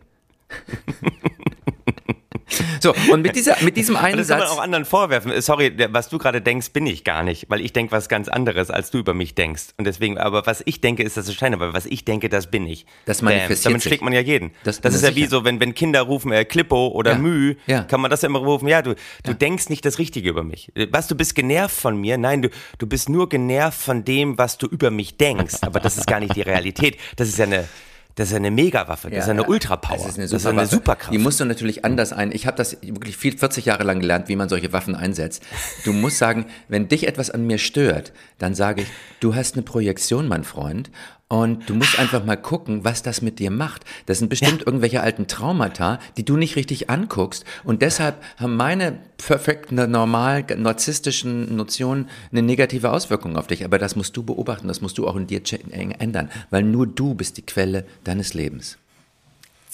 So, 2.85 2.93
und 3.11 3.21
mit, 3.23 3.35
dieser, 3.35 3.55
mit 3.63 3.77
diesem 3.77 3.95
einen 3.95 4.17
das 4.19 4.27
kann 4.27 4.37
man 4.39 4.47
Satz. 4.47 4.57
auch 4.57 4.61
anderen 4.61 4.85
vorwerfen. 4.85 5.31
Äh, 5.31 5.41
Sorry, 5.41 5.73
was 5.89 6.09
du 6.09 6.17
gerade 6.19 6.41
denkst, 6.41 6.69
bin 6.71 6.85
ich 6.85 7.03
gar 7.03 7.23
nicht, 7.23 7.45
weil 7.49 7.61
ich 7.61 7.73
denke 7.73 7.91
was 7.91 8.09
ganz 8.09 8.27
anderes, 8.27 8.69
als 8.69 8.91
du 8.91 8.99
über 8.99 9.13
mich 9.15 9.33
denkst. 9.33 9.69
Und 9.77 9.85
deswegen, 9.85 10.17
aber 10.19 10.45
was 10.45 10.61
ich 10.65 10.81
denke, 10.81 11.01
ist 11.03 11.17
das 11.17 11.27
Entscheidende, 11.27 11.63
aber 11.63 11.73
was 11.73 11.85
ich 11.87 12.05
denke, 12.05 12.29
das 12.29 12.51
bin 12.51 12.67
ich. 12.67 12.85
Das 13.05 13.21
manifestiert 13.23 13.65
Damit 13.65 13.81
sich. 13.81 13.89
schlägt 13.89 14.03
man 14.03 14.13
ja 14.13 14.19
jeden. 14.21 14.51
Das- 14.63 14.81
Das, 14.81 14.93
ist 14.93 15.01
ja 15.03 15.15
wie 15.15 15.25
so, 15.25 15.43
wenn, 15.43 15.59
wenn 15.59 15.73
Kinder 15.73 16.01
rufen, 16.03 16.31
äh, 16.31 16.45
Klippo 16.45 16.89
oder 16.89 17.13
Ja. 17.13 17.17
Müh, 17.17 17.55
Ja. 17.65 17.83
kann 17.83 18.01
man 18.01 18.11
das 18.11 18.21
ja 18.21 18.27
immer 18.29 18.39
rufen, 18.39 18.67
ja, 18.67 18.81
du, 18.83 18.93
du 19.23 19.33
denkst 19.33 19.69
nicht 19.69 19.83
das 19.85 19.97
Richtige 19.97 20.29
über 20.29 20.43
mich. 20.43 20.71
Äh, 20.75 20.87
Was, 20.91 21.07
du 21.07 21.15
bist 21.15 21.33
genervt 21.35 21.75
von 21.75 21.97
mir? 21.99 22.17
Nein, 22.19 22.43
du, 22.43 22.49
du 22.77 22.85
bist 22.87 23.09
nur 23.09 23.29
genervt 23.29 23.79
von 23.81 24.05
dem, 24.05 24.37
was 24.37 24.57
du 24.59 24.67
über 24.67 24.91
mich 24.91 25.17
denkst. 25.17 25.55
Aber 25.61 25.79
das 25.79 25.97
ist 25.97 26.05
gar 26.07 26.19
nicht 26.19 26.35
die 26.35 26.41
Realität. 26.43 26.97
Das 27.15 27.27
ist 27.29 27.37
ja 27.39 27.45
eine, 27.45 27.67
das 28.15 28.27
ist 28.27 28.31
ja 28.31 28.37
eine 28.37 28.51
Megawaffe, 28.51 29.09
das 29.09 29.19
ist 29.19 29.25
ja 29.27 29.31
eine 29.31 29.43
Ultrapower. 29.43 29.97
Das 29.97 30.07
ist 30.07 30.17
eine, 30.17 30.27
das 30.27 30.41
ist 30.41 30.45
eine. 30.45 30.65
Superkraft. 30.65 31.13
Die 31.13 31.17
musst 31.17 31.39
du 31.41 31.45
natürlich 31.45 31.83
anders 31.83 32.13
ein. 32.13 32.31
Ich 32.31 32.47
habe 32.47 32.55
das 32.55 32.77
wirklich 32.81 33.17
viel, 33.17 33.37
40 33.37 33.65
Jahre 33.65 33.83
lang 33.83 33.99
gelernt, 33.99 34.29
wie 34.29 34.37
man 34.37 34.47
solche 34.47 34.71
Waffen 34.71 34.95
einsetzt. 34.95 35.43
Du 35.83 35.91
musst 35.91 36.17
sagen, 36.17 36.45
wenn 36.69 36.87
dich 36.87 37.07
etwas 37.07 37.29
an 37.29 37.45
mir 37.45 37.57
stört, 37.57 38.13
dann 38.37 38.55
sage 38.55 38.83
ich, 38.83 38.87
du 39.19 39.35
hast 39.35 39.55
eine 39.55 39.63
Projektion, 39.63 40.29
mein 40.29 40.45
Freund. 40.45 40.91
Und 41.27 41.67
du 41.67 41.73
musst 41.73 41.97
einfach 41.97 42.23
mal 42.23 42.35
gucken, 42.35 42.83
was 42.83 43.01
das 43.01 43.23
mit 43.23 43.39
dir 43.39 43.49
macht. 43.49 43.83
Das 44.05 44.19
sind 44.19 44.29
bestimmt 44.29 44.63
irgendwelche 44.65 45.01
alten 45.01 45.27
Traumata, 45.27 45.99
die 46.17 46.23
du 46.23 46.37
nicht 46.37 46.55
richtig 46.55 46.91
anguckst. 46.91 47.45
Und 47.63 47.81
deshalb 47.81 48.21
haben 48.37 48.55
meine 48.55 48.99
perfekt 49.17 49.71
normal 49.71 50.45
narzisstischen 50.55 51.55
Notionen 51.55 52.09
eine 52.31 52.43
negative 52.43 52.91
Auswirkung 52.91 53.37
auf 53.37 53.47
dich. 53.47 53.65
Aber 53.65 53.79
das 53.79 53.95
musst 53.95 54.15
du 54.15 54.21
beobachten, 54.21 54.67
das 54.67 54.81
musst 54.81 54.99
du 54.99 55.07
auch 55.07 55.15
in 55.15 55.25
dir 55.25 55.41
ändern. 55.71 56.29
Weil 56.51 56.61
nur 56.61 56.85
du 56.85 57.15
bist 57.15 57.37
die 57.37 57.45
Quelle 57.45 57.85
deines 58.03 58.35
Lebens. 58.35 58.77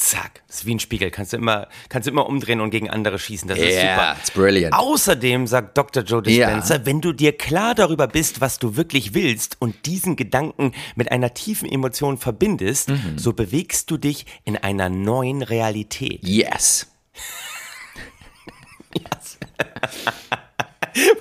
Zack, 0.03 0.41
das 0.47 0.57
ist 0.61 0.65
wie 0.65 0.73
ein 0.73 0.79
Spiegel. 0.79 1.11
Kannst 1.11 1.31
du 1.31 1.37
immer, 1.37 1.67
kannst 1.87 2.07
du 2.07 2.11
immer 2.11 2.25
umdrehen 2.27 2.59
und 2.59 2.71
gegen 2.71 2.89
andere 2.89 3.19
schießen. 3.19 3.47
Das 3.47 3.59
ist 3.59 3.65
Yeah, 3.65 3.95
super. 3.95 4.15
it's 4.19 4.31
brilliant. 4.31 4.73
Außerdem 4.73 5.45
sagt 5.45 5.77
Dr. 5.77 6.01
Joe 6.01 6.23
Dispenza, 6.23 6.75
Ja. 6.77 6.85
wenn 6.87 7.01
du 7.01 7.13
dir 7.13 7.37
klar 7.37 7.75
darüber 7.75 8.07
bist, 8.07 8.41
was 8.41 8.57
du 8.57 8.75
wirklich 8.75 9.13
willst 9.13 9.57
und 9.59 9.85
diesen 9.85 10.15
Gedanken 10.15 10.73
mit 10.95 11.11
einer 11.11 11.35
tiefen 11.35 11.71
Emotion 11.71 12.17
verbindest, 12.17 12.89
Mhm. 12.89 13.17
so 13.19 13.33
bewegst 13.33 13.91
du 13.91 13.97
dich 13.97 14.25
in 14.43 14.57
einer 14.57 14.89
neuen 14.89 15.43
Realität. 15.43 16.21
Yes. 16.27 16.87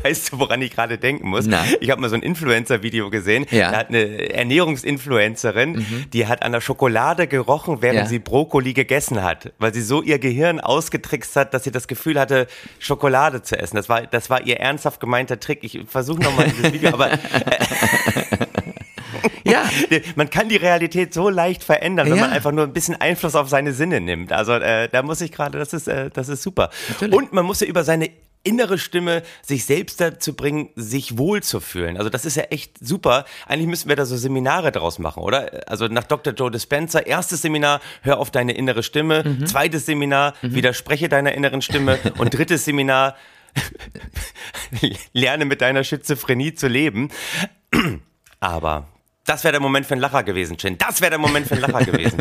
Weißt 0.02 0.32
du, 0.32 0.38
woran 0.38 0.62
ich 0.62 0.70
gerade 0.72 0.98
denken 0.98 1.28
muss? 1.28 1.46
Nein. 1.46 1.74
Ich 1.80 1.90
habe 1.90 2.00
mal 2.00 2.08
so 2.08 2.16
ein 2.16 2.22
Influencer-Video 2.22 3.10
gesehen. 3.10 3.46
Ja. 3.50 3.70
Da 3.72 3.78
hat 3.78 3.88
eine 3.88 4.32
Ernährungsinfluencerin, 4.32 6.06
die 6.12 6.26
hat 6.26 6.42
an 6.42 6.52
der 6.52 6.60
Schokolade 6.60 7.26
gerochen, 7.26 7.78
während 7.80 7.98
Ja. 8.00 8.06
sie 8.06 8.18
Brokkoli 8.18 8.72
gegessen 8.72 9.22
hat, 9.22 9.52
weil 9.58 9.74
sie 9.74 9.82
so 9.82 10.02
ihr 10.02 10.18
Gehirn 10.18 10.60
ausgetrickst 10.60 11.36
hat, 11.36 11.54
dass 11.54 11.64
sie 11.64 11.70
das 11.70 11.88
Gefühl 11.88 12.18
hatte, 12.18 12.46
Schokolade 12.78 13.42
zu 13.42 13.58
essen. 13.58 13.76
Das 13.76 13.88
war, 13.88 14.02
das 14.06 14.30
war 14.30 14.46
ihr 14.46 14.58
ernsthaft 14.60 15.00
gemeinter 15.00 15.38
Trick. 15.40 15.60
Ich 15.62 15.80
versuche 15.86 16.20
nochmal 16.22 16.46
dieses 16.48 16.72
Video, 16.72 16.90
aber 16.92 17.10
Ja, 19.44 19.64
man 20.16 20.30
kann 20.30 20.48
die 20.48 20.56
Realität 20.56 21.12
so 21.14 21.28
leicht 21.28 21.64
verändern, 21.64 22.08
wenn 22.08 22.16
Ja. 22.16 22.22
man 22.22 22.30
einfach 22.32 22.52
nur 22.52 22.64
ein 22.64 22.72
bisschen 22.72 23.00
Einfluss 23.00 23.34
auf 23.34 23.48
seine 23.48 23.72
Sinne 23.72 24.00
nimmt. 24.00 24.32
Also 24.32 24.52
äh, 24.52 24.88
da 24.88 25.02
muss 25.02 25.20
ich 25.20 25.32
gerade, 25.32 25.58
das 25.58 25.72
ist, 25.72 25.88
äh, 25.88 26.10
das 26.10 26.28
ist 26.28 26.42
super. 26.42 26.70
Natürlich. 26.88 27.14
Und 27.14 27.32
man 27.32 27.44
muss 27.44 27.60
ja 27.60 27.66
über 27.66 27.82
seine 27.84 28.10
innere 28.42 28.79
Stimme 28.79 29.22
sich 29.42 29.64
selbst 29.64 30.00
dazu 30.00 30.35
bringen, 30.35 30.70
sich 30.74 31.18
wohl 31.18 31.42
zu 31.42 31.61
fühlen. 31.61 31.96
Also 31.96 32.09
das 32.09 32.24
ist 32.24 32.37
ja 32.37 32.44
echt 32.44 32.79
super. 32.81 33.24
Eigentlich 33.46 33.68
müssten 33.68 33.88
wir 33.88 33.96
da 33.96 34.07
so 34.07 34.16
Seminare 34.16 34.72
draus 34.72 34.98
machen, 34.98 35.22
oder? 35.22 35.68
Also 35.68 35.88
nach 35.88 36.05
Dr. 36.05 36.33
Joe 36.33 36.50
Dispenza, 36.50 37.00
erstes 37.00 37.42
Seminar, 37.42 37.81
hör 38.03 38.18
auf 38.18 38.31
deine 38.31 38.53
innere 38.53 38.83
Stimme. 38.83 39.24
Mhm. 39.24 39.46
Zweites 39.46 39.87
Seminar, 39.87 40.35
widerspreche 40.40 41.09
deiner 41.09 41.33
inneren 41.33 41.62
Stimme. 41.62 41.98
Und 42.18 42.37
drittes 42.37 42.64
Seminar, 42.64 43.16
lerne 45.12 45.44
mit 45.44 45.61
deiner 45.61 45.85
Schizophrenie 45.85 46.55
zu 46.55 46.68
leben. 46.68 47.11
Aber 48.40 48.88
das 49.30 49.44
wäre 49.44 49.52
der 49.52 49.60
Moment 49.60 49.86
für 49.86 49.92
einen 49.92 50.00
Lacher 50.00 50.24
gewesen, 50.24 50.56
Chin. 50.56 50.76
Das 50.76 51.00
wäre 51.00 51.10
der 51.10 51.18
Moment 51.20 51.46
für 51.46 51.54
einen 51.54 51.62
Lacher 51.62 51.84
gewesen. 51.84 52.18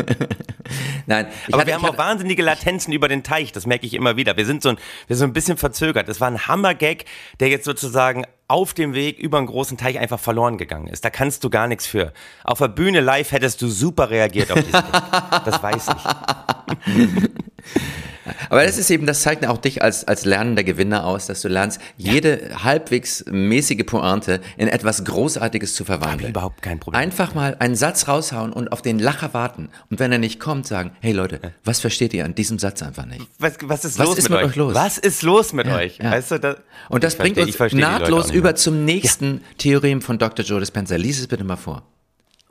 nein. 1.06 1.26
Aber 1.48 1.58
hatte- 1.58 1.66
wir 1.66 1.74
haben 1.74 1.84
auch 1.84 1.88
hatte- 1.88 1.98
wahnsinnige 1.98 2.42
Latenzen 2.42 2.92
über 2.92 3.08
den 3.08 3.22
Teich, 3.24 3.50
das 3.50 3.66
merke 3.66 3.84
ich 3.86 3.94
immer 3.94 4.16
wieder. 4.16 4.36
Wir 4.36 4.46
sind 4.46 4.62
so 4.62 4.68
ein, 4.70 4.76
wir 5.08 5.16
sind 5.16 5.26
so 5.26 5.30
ein 5.30 5.32
bisschen 5.32 5.56
verzögert. 5.56 6.08
Das 6.08 6.20
war 6.20 6.28
ein 6.28 6.46
Hammer-Gag, 6.46 7.06
der 7.40 7.48
jetzt 7.48 7.64
sozusagen 7.64 8.24
auf 8.46 8.74
dem 8.74 8.94
Weg 8.94 9.18
über 9.18 9.38
einen 9.38 9.48
großen 9.48 9.76
Teich 9.76 9.98
einfach 9.98 10.20
verloren 10.20 10.56
gegangen 10.56 10.86
ist. 10.86 11.04
Da 11.04 11.10
kannst 11.10 11.42
du 11.44 11.50
gar 11.50 11.66
nichts 11.66 11.86
für. 11.86 12.12
Auf 12.44 12.58
der 12.58 12.68
Bühne 12.68 13.00
live 13.00 13.32
hättest 13.32 13.60
du 13.62 13.68
super 13.68 14.10
reagiert 14.10 14.52
auf 14.52 14.58
diesen 14.60 14.72
Gag. 14.72 15.44
Das 15.44 15.62
weiß 15.62 15.86
ich. 15.88 17.20
Aber 18.48 18.64
das 18.64 18.78
ist 18.78 18.90
eben, 18.90 19.06
das 19.06 19.22
zeigt 19.22 19.46
auch 19.46 19.58
dich 19.58 19.82
als, 19.82 20.06
als 20.06 20.24
lernender 20.24 20.62
Gewinner 20.64 21.04
aus, 21.06 21.26
dass 21.26 21.40
du 21.42 21.48
lernst, 21.48 21.80
jede 21.96 22.50
halbwegs 22.62 23.24
mäßige 23.30 23.84
Pointe 23.86 24.40
in 24.56 24.68
etwas 24.68 25.04
Großartiges 25.04 25.74
zu 25.74 25.84
verwandeln. 25.84 26.30
Überhaupt 26.30 26.62
kein 26.62 26.78
Problem. 26.80 27.00
Einfach 27.00 27.34
mal 27.34 27.56
einen 27.58 27.76
Satz 27.76 28.08
raushauen 28.08 28.52
und 28.52 28.72
auf 28.72 28.82
den 28.82 28.98
Lacher 28.98 29.32
warten. 29.34 29.70
Und 29.90 29.98
wenn 30.00 30.12
er 30.12 30.18
nicht 30.18 30.38
kommt, 30.40 30.66
sagen, 30.66 30.92
hey 31.00 31.12
Leute, 31.12 31.40
was 31.64 31.80
versteht 31.80 32.12
ihr 32.14 32.24
an 32.24 32.34
diesem 32.34 32.58
Satz 32.58 32.82
einfach 32.82 33.06
nicht? 33.06 33.26
Was, 33.38 33.54
was 33.62 33.84
ist 33.84 33.98
Was 33.98 34.06
los 34.06 34.18
ist 34.18 34.28
mit, 34.28 34.32
mit 34.38 34.44
euch? 34.44 34.50
euch 34.50 34.56
los? 34.56 34.74
Was 34.74 34.98
ist 34.98 35.22
los 35.22 35.52
mit 35.52 35.66
euch? 35.68 35.98
ja. 35.98 36.10
Weißt 36.12 36.30
du, 36.32 36.38
das, 36.40 36.56
Und 36.88 37.04
das 37.04 37.14
Ich 37.14 37.18
bringt 37.20 37.36
verstehe- 37.38 37.62
uns 37.64 37.72
nahtlos 37.74 38.30
über 38.30 38.54
zum 38.54 38.84
nächsten 38.84 39.42
Theorem 39.58 40.02
von 40.02 40.18
Dr. 40.18 40.44
Joe 40.44 40.60
Dispenza. 40.60 40.96
Lies 40.96 41.18
es 41.20 41.26
bitte 41.26 41.44
mal 41.44 41.56
vor. 41.56 41.82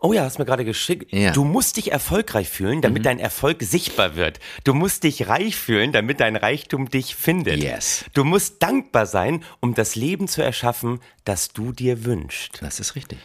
Oh 0.02 0.14
ja, 0.14 0.24
hast 0.24 0.40
mir 0.40 0.46
gerade 0.46 0.64
geschickt. 0.64 1.12
Ja. 1.12 1.30
Mhm. 1.30 1.34
Du 1.34 1.44
musst 1.44 1.78
dich 1.78 1.92
erfolgreich 1.92 2.50
fühlen, 2.50 2.82
damit 2.82 3.06
dein 3.06 3.20
Erfolg 3.20 3.62
sichtbar 3.62 4.16
wird. 4.16 4.40
Du 4.64 4.74
musst 4.74 5.04
dich 5.04 5.28
reich 5.28 5.56
fühlen, 5.56 5.92
damit 5.92 6.22
dein 6.22 6.36
Reichtum 6.36 6.90
dich 6.90 7.16
findet. 7.16 7.62
Yes. 7.62 8.06
Du 8.14 8.24
musst 8.24 8.64
dankbar 8.64 9.06
sein, 9.06 9.44
um 9.60 9.74
das 9.74 9.96
Leben 9.96 10.28
zu 10.28 10.42
erschaffen, 10.42 11.02
das 11.26 11.50
du 11.50 11.74
dir 11.74 12.06
wünschst. 12.06 12.60
Das 12.62 12.80
ist 12.80 12.96
richtig. 12.96 13.20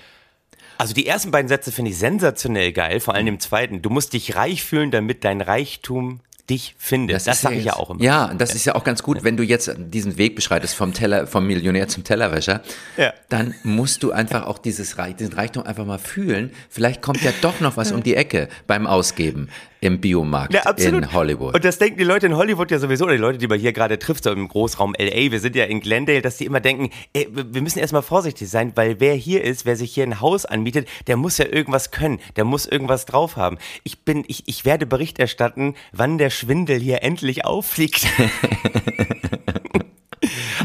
Also 0.77 0.95
die 0.95 1.07
ersten 1.07 1.31
beiden 1.31 1.49
Sätze 1.49 1.71
finde 1.71 1.93
ich 1.93 1.99
sensationell 1.99 2.73
geil, 2.73 2.99
vor 2.99 3.15
allem 3.15 3.29
im 3.29 3.41
zweiten. 3.41 3.81
Du 3.81 3.91
musst 3.91 4.13
dich 4.13 4.35
reich 4.35 4.65
fühlen, 4.65 4.91
damit 4.91 5.23
dein 5.23 5.41
Reichtum 5.41 6.21
dich 6.51 6.75
findet. 6.79 7.17
Das, 7.17 7.27
ist 7.27 7.43
sage 7.43 7.57
ich 7.57 7.65
ja 7.65 7.75
auch 7.75 7.91
immer. 7.91 8.03
Ja, 8.03 8.27
und 8.27 8.41
das 8.41 8.55
ist 8.55 8.65
ja 8.65 8.75
auch 8.75 8.85
ganz 8.85 9.03
gut, 9.03 9.25
wenn 9.25 9.37
du 9.37 9.43
jetzt 9.43 9.75
diesen 9.79 10.19
Weg 10.19 10.37
beschreitest 10.37 10.75
vom 10.75 10.93
Teller, 10.93 11.27
vom 11.27 11.47
Millionär 11.47 11.89
zum 11.89 12.05
Tellerwäscher, 12.05 12.63
Ja. 12.97 13.13
dann 13.31 13.55
musst 13.63 14.03
du 14.03 14.13
einfach 14.13 14.47
auch 14.47 14.59
dieses 14.59 14.99
Reich, 14.99 15.17
diesen 15.17 15.33
Reichtum 15.33 15.63
einfach 15.65 15.87
mal 15.87 15.99
fühlen. 15.99 16.51
Vielleicht 16.69 17.01
kommt 17.03 17.23
ja 17.23 17.33
doch 17.41 17.61
noch 17.61 17.77
was 17.77 17.93
um 17.93 18.03
die 18.03 18.15
Ecke 18.15 18.49
beim 18.67 18.87
Ausgeben 18.87 19.49
im 19.85 20.01
Biomarkt 20.01 20.55
Ja, 20.55 20.69
in 20.71 21.13
Hollywood. 21.13 21.55
Und 21.55 21.65
das 21.65 21.79
denken 21.79 21.99
die 21.99 22.05
Leute 22.05 22.27
in 22.27 22.37
Hollywood 22.37 22.71
ja 22.71 22.79
sowieso, 22.79 23.05
oder 23.05 23.15
die 23.15 23.21
Leute, 23.21 23.39
die 23.39 23.47
man 23.47 23.59
hier 23.59 23.73
gerade 23.73 23.99
trifft, 23.99 24.25
so 24.25 24.33
im 24.33 24.49
Großraum 24.49 24.95
LA, 24.99 25.31
wir 25.31 25.41
sind 25.41 25.55
ja 25.57 25.65
in 25.65 25.81
Glendale, 25.81 26.23
dass 26.23 26.37
die 26.39 26.47
immer 26.47 26.61
denken, 26.61 26.91
ey, 27.13 27.29
wir 27.31 27.63
müssen 27.63 27.79
erstmal 27.79 28.03
vorsichtig 28.03 28.49
sein, 28.49 28.73
weil 28.75 29.01
wer 29.01 29.15
hier 29.15 29.45
ist, 29.45 29.67
wer 29.67 29.77
sich 29.77 29.93
hier 29.93 30.05
ein 30.05 30.21
Haus 30.21 30.47
anmietet, 30.47 30.89
der 31.07 31.17
muss 31.17 31.39
ja 31.39 31.47
irgendwas 31.47 31.91
können, 31.91 32.21
der 32.37 32.45
muss 32.45 32.67
irgendwas 32.67 33.07
drauf 33.07 33.37
haben. 33.37 33.59
Ich 33.83 34.05
bin, 34.05 34.25
ich, 34.27 34.45
ich 34.47 34.65
werde 34.65 34.87
Bericht 34.87 35.19
erstatten, 35.19 35.75
wann 35.93 36.19
der 36.19 36.31
Schwindel 36.31 36.79
hier 36.81 37.03
endlich 37.03 37.45
auffliegt. 37.45 38.07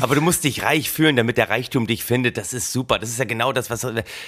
Aber 0.01 0.15
du 0.15 0.21
musst 0.21 0.43
dich 0.43 0.63
reich 0.63 0.89
fühlen, 0.89 1.15
damit 1.15 1.37
der 1.37 1.49
Reichtum 1.49 1.87
dich 1.87 2.03
findet. 2.03 2.37
Das 2.37 2.53
ist 2.53 2.71
super. 2.71 2.99
Das 2.99 3.09
ist 3.09 3.19
ja 3.19 3.25
genau 3.25 3.51
das, 3.53 3.69
was, 3.69 3.85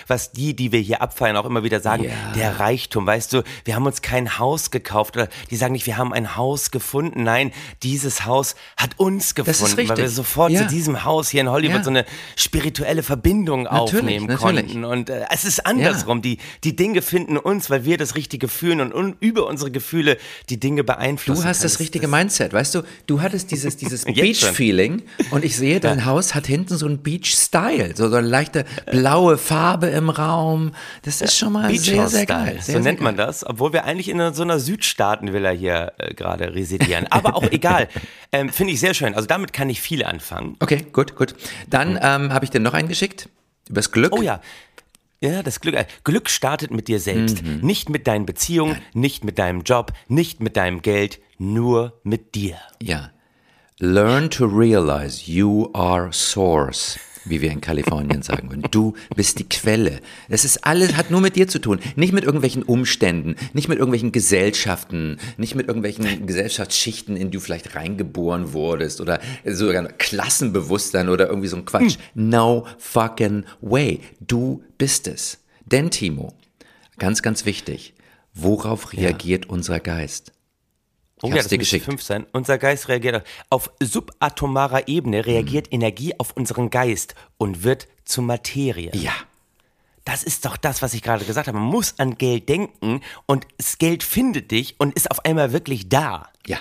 was 0.08 0.32
die, 0.32 0.56
die 0.56 0.72
wir 0.72 0.80
hier 0.80 1.02
abfeiern, 1.02 1.36
auch 1.38 1.46
immer 1.46 1.64
wieder 1.64 1.80
sagen. 1.80 2.04
Ja. 2.06 2.12
Der 2.36 2.60
Reichtum, 2.60 3.06
weißt 3.06 3.34
du, 3.34 3.44
wir 3.66 3.76
haben 3.76 3.86
uns 3.86 4.02
kein 4.02 4.40
Haus 4.40 4.72
gekauft 4.72 5.16
oder 5.18 5.28
die 5.50 5.56
sagen 5.56 5.74
nicht, 5.74 5.86
wir 5.86 5.98
haben 5.98 6.14
ein 6.14 6.36
Haus 6.36 6.72
gefunden. 6.72 7.24
Nein, 7.24 7.52
dieses 7.84 8.26
Haus 8.26 8.56
hat 8.78 8.92
uns 8.98 9.36
gefunden, 9.36 9.60
Das 9.62 9.70
ist 9.70 9.78
weil 9.90 9.98
wir 9.98 10.10
sofort 10.10 10.52
Ja. 10.52 10.62
zu 10.62 10.68
diesem 10.74 11.04
Haus 11.04 11.30
hier 11.30 11.42
in 11.42 11.50
Hollywood 11.50 11.78
Ja. 11.78 11.84
so 11.84 11.90
eine 11.90 12.06
spirituelle 12.36 13.04
Verbindung 13.04 13.68
aufnehmen 13.68 14.26
natürlich. 14.28 14.40
konnten. 14.68 14.86
Und 14.86 15.10
äh, 15.10 15.26
es 15.32 15.46
ist 15.46 15.66
andersrum. 15.66 16.22
Die, 16.22 16.38
die 16.64 16.76
Dinge 16.76 17.02
finden 17.02 17.38
uns, 17.38 17.70
weil 17.70 17.86
wir 17.86 17.98
das 17.98 18.16
Richtige 18.16 18.48
fühlen 18.48 18.82
und 18.82 18.94
un 18.94 19.16
über 19.20 19.48
unsere 19.48 19.72
Gefühle 19.72 20.18
die 20.50 20.60
Dinge 20.60 20.84
beeinflussen. 20.84 21.42
Du 21.44 21.48
hast 21.48 21.60
können. 21.60 21.72
das 21.72 21.80
richtige 21.80 22.08
Mindset, 22.08 22.54
weißt 22.54 22.76
du? 22.76 22.82
Du 23.08 23.22
hattest 23.22 23.52
dieses, 23.52 23.78
dieses. 23.78 24.06
Beach-Feeling 24.22 25.02
und 25.32 25.44
ich 25.46 25.56
sehe, 25.62 25.80
dein 25.80 26.06
Haus 26.06 26.36
hat 26.36 26.48
hinten 26.48 26.76
so 26.76 26.88
ein 26.88 26.98
Beach-Style, 26.98 27.96
so, 27.96 28.10
so 28.10 28.16
eine 28.16 28.28
leichte 28.28 28.66
blaue 28.92 29.38
Farbe 29.38 29.88
im 29.88 30.10
Raum. 30.10 30.74
Das 31.04 31.22
ist 31.22 31.38
schon 31.38 31.54
mal 31.54 31.70
Beach 31.70 31.82
sehr, 31.82 32.08
sehr 32.10 32.26
geil. 32.26 32.58
Sehr, 32.62 32.76
so 32.76 32.84
nennt 32.84 33.00
sehr 33.00 33.04
man 33.04 33.16
geil. 33.16 33.28
das, 33.28 33.46
obwohl 33.46 33.72
wir 33.72 33.86
eigentlich 33.86 34.10
in 34.10 34.34
so 34.34 34.42
einer 34.42 34.60
Südstaatenvilla 34.60 35.52
hier 35.52 35.94
äh, 35.98 36.14
gerade 36.14 36.54
residieren. 36.54 37.08
Aber 37.10 37.36
auch 37.36 37.50
egal. 37.52 37.88
Ähm, 38.34 38.48
Finde 38.48 38.72
ich 38.72 38.80
sehr 38.80 38.94
schön. 38.94 39.14
Also 39.14 39.28
damit 39.28 39.52
kann 39.52 39.70
ich 39.70 39.82
viel 39.82 40.06
anfangen. 40.06 40.56
Okay, 40.62 40.86
gut, 40.94 41.18
gut. 41.18 41.36
Dann 41.70 42.00
ähm, 42.02 42.32
habe 42.32 42.46
ich 42.46 42.50
dir 42.50 42.62
noch 42.62 42.74
einen 42.74 42.88
geschickt. 42.88 43.28
Übers 43.68 43.92
Glück. 43.92 44.14
Oh 44.16 44.22
ja. 44.22 44.40
Ja, 45.20 45.44
das 45.44 45.60
Glück. 45.60 45.76
Äh, 45.76 45.86
Glück 46.06 46.30
startet 46.30 46.72
mit 46.72 46.88
dir 46.88 47.02
selbst. 47.02 47.44
Mhm. 47.44 47.60
Nicht 47.60 47.90
mit 47.90 48.08
deinen 48.08 48.26
Beziehungen, 48.26 48.78
nicht 48.94 49.26
mit 49.26 49.38
deinem 49.38 49.64
Job, 49.64 49.92
nicht 50.08 50.40
mit 50.40 50.56
deinem 50.56 50.82
Geld, 50.82 51.20
nur 51.38 52.00
mit 52.04 52.36
dir. 52.36 52.56
Ja. 52.82 53.12
Learn 53.84 54.30
to 54.30 54.46
realize 54.46 55.24
you 55.26 55.72
are 55.74 56.14
source, 56.14 57.00
wie 57.26 57.42
wir 57.42 57.50
in 57.50 57.62
Kalifornien 57.62 58.22
sagen 58.22 58.52
würden. 58.52 58.68
Du 58.70 58.94
bist 59.16 59.40
die 59.40 59.50
Quelle. 59.50 60.02
Das 60.30 60.46
ist 60.46 60.68
alles, 60.68 60.96
hat 60.96 61.10
nur 61.10 61.20
mit 61.20 61.36
dir 61.36 61.48
zu 61.48 61.58
tun. 61.58 61.80
Nicht 61.96 62.14
mit 62.14 62.24
irgendwelchen 62.24 62.62
Umständen, 62.62 63.34
nicht 63.54 63.70
mit 63.70 63.80
irgendwelchen 63.80 64.12
Gesellschaften, 64.12 65.18
nicht 65.38 65.56
mit 65.56 65.68
irgendwelchen 65.68 66.28
Gesellschaftsschichten, 66.28 67.18
in 67.18 67.32
die 67.32 67.38
du 67.38 67.40
vielleicht 67.40 67.74
reingeboren 67.74 68.54
wurdest 68.54 69.02
oder 69.02 69.20
sogar 69.46 69.82
Klassenbewusstsein 69.86 71.10
oder 71.10 71.28
irgendwie 71.28 71.48
so 71.48 71.58
ein 71.58 71.66
Quatsch. 71.66 71.98
No 72.14 72.68
fucking 72.78 73.46
way. 73.62 74.02
Du 74.20 74.64
bist 74.78 75.08
es. 75.08 75.40
Denn 75.66 75.90
Timo, 75.90 76.36
ganz, 77.00 77.24
ganz 77.24 77.46
wichtig, 77.48 77.96
worauf 78.36 78.94
reagiert 78.94 79.50
unser 79.50 79.80
Geist? 79.80 80.34
Oh 81.24 81.28
ja, 81.30 81.36
das 81.36 81.48
dir 81.48 81.58
geschickt. 81.58 81.86
fünf 81.86 82.02
sein. 82.02 82.26
Unser 82.32 82.58
Geist 82.58 82.88
reagiert 82.88 83.16
auf, 83.16 83.24
auf 83.50 83.72
subatomarer 83.80 84.88
Ebene 84.88 85.26
reagiert 85.26 85.68
Mhm. 85.68 85.76
Energie 85.76 86.14
auf 86.20 86.36
unseren 86.36 86.70
Geist 86.70 87.16
und 87.38 87.64
wird 87.64 87.88
zu 88.06 88.22
Materie. 88.22 88.92
Ja. 88.94 89.14
Das 90.04 90.24
ist 90.24 90.46
doch 90.46 90.58
das, 90.58 90.82
was 90.82 90.96
ich 90.96 91.04
gerade 91.04 91.26
gesagt 91.26 91.48
habe. 91.48 91.60
Man 91.60 91.68
muss 91.68 92.00
an 92.00 92.18
Geld 92.18 92.50
denken 92.50 93.02
und 93.28 93.46
das 93.58 93.78
Geld 93.78 94.04
findet 94.04 94.50
dich 94.50 94.76
und 94.80 94.96
ist 94.96 95.12
auf 95.12 95.24
einmal 95.26 95.54
wirklich 95.54 95.90
da. 95.90 96.30
Ja. 96.48 96.58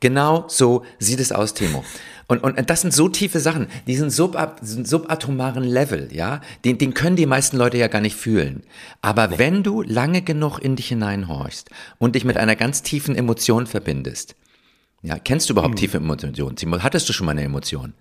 Genau 0.00 0.44
so 0.48 0.84
sieht 0.98 1.20
es 1.20 1.32
aus, 1.32 1.54
Timo. 1.54 1.84
Und, 2.26 2.42
und 2.42 2.70
das 2.70 2.80
sind 2.80 2.92
so 2.92 3.08
tiefe 3.08 3.38
Sachen, 3.40 3.66
diesen 3.86 4.10
subab, 4.10 4.58
subatomaren 4.62 5.64
Level, 5.64 6.08
ja, 6.10 6.40
den, 6.64 6.78
den 6.78 6.94
können 6.94 7.16
die 7.16 7.26
meisten 7.26 7.56
Leute 7.56 7.76
ja 7.76 7.88
gar 7.88 8.00
nicht 8.00 8.16
fühlen. 8.16 8.62
Aber 9.02 9.38
wenn 9.38 9.62
du 9.62 9.82
lange 9.82 10.22
genug 10.22 10.58
in 10.58 10.76
dich 10.76 10.88
hineinhorchst 10.88 11.70
und 11.98 12.14
dich 12.14 12.24
mit 12.24 12.38
einer 12.38 12.56
ganz 12.56 12.82
tiefen 12.82 13.14
Emotion 13.14 13.66
verbindest, 13.66 14.36
ja, 15.02 15.18
kennst 15.18 15.48
du 15.48 15.52
überhaupt 15.52 15.76
tiefe 15.76 15.98
Emotionen? 15.98 16.56
Timo, 16.56 16.82
hattest 16.82 17.08
du 17.08 17.12
schon 17.12 17.26
mal 17.26 17.32
eine 17.32 17.42
Emotion? 17.42 17.92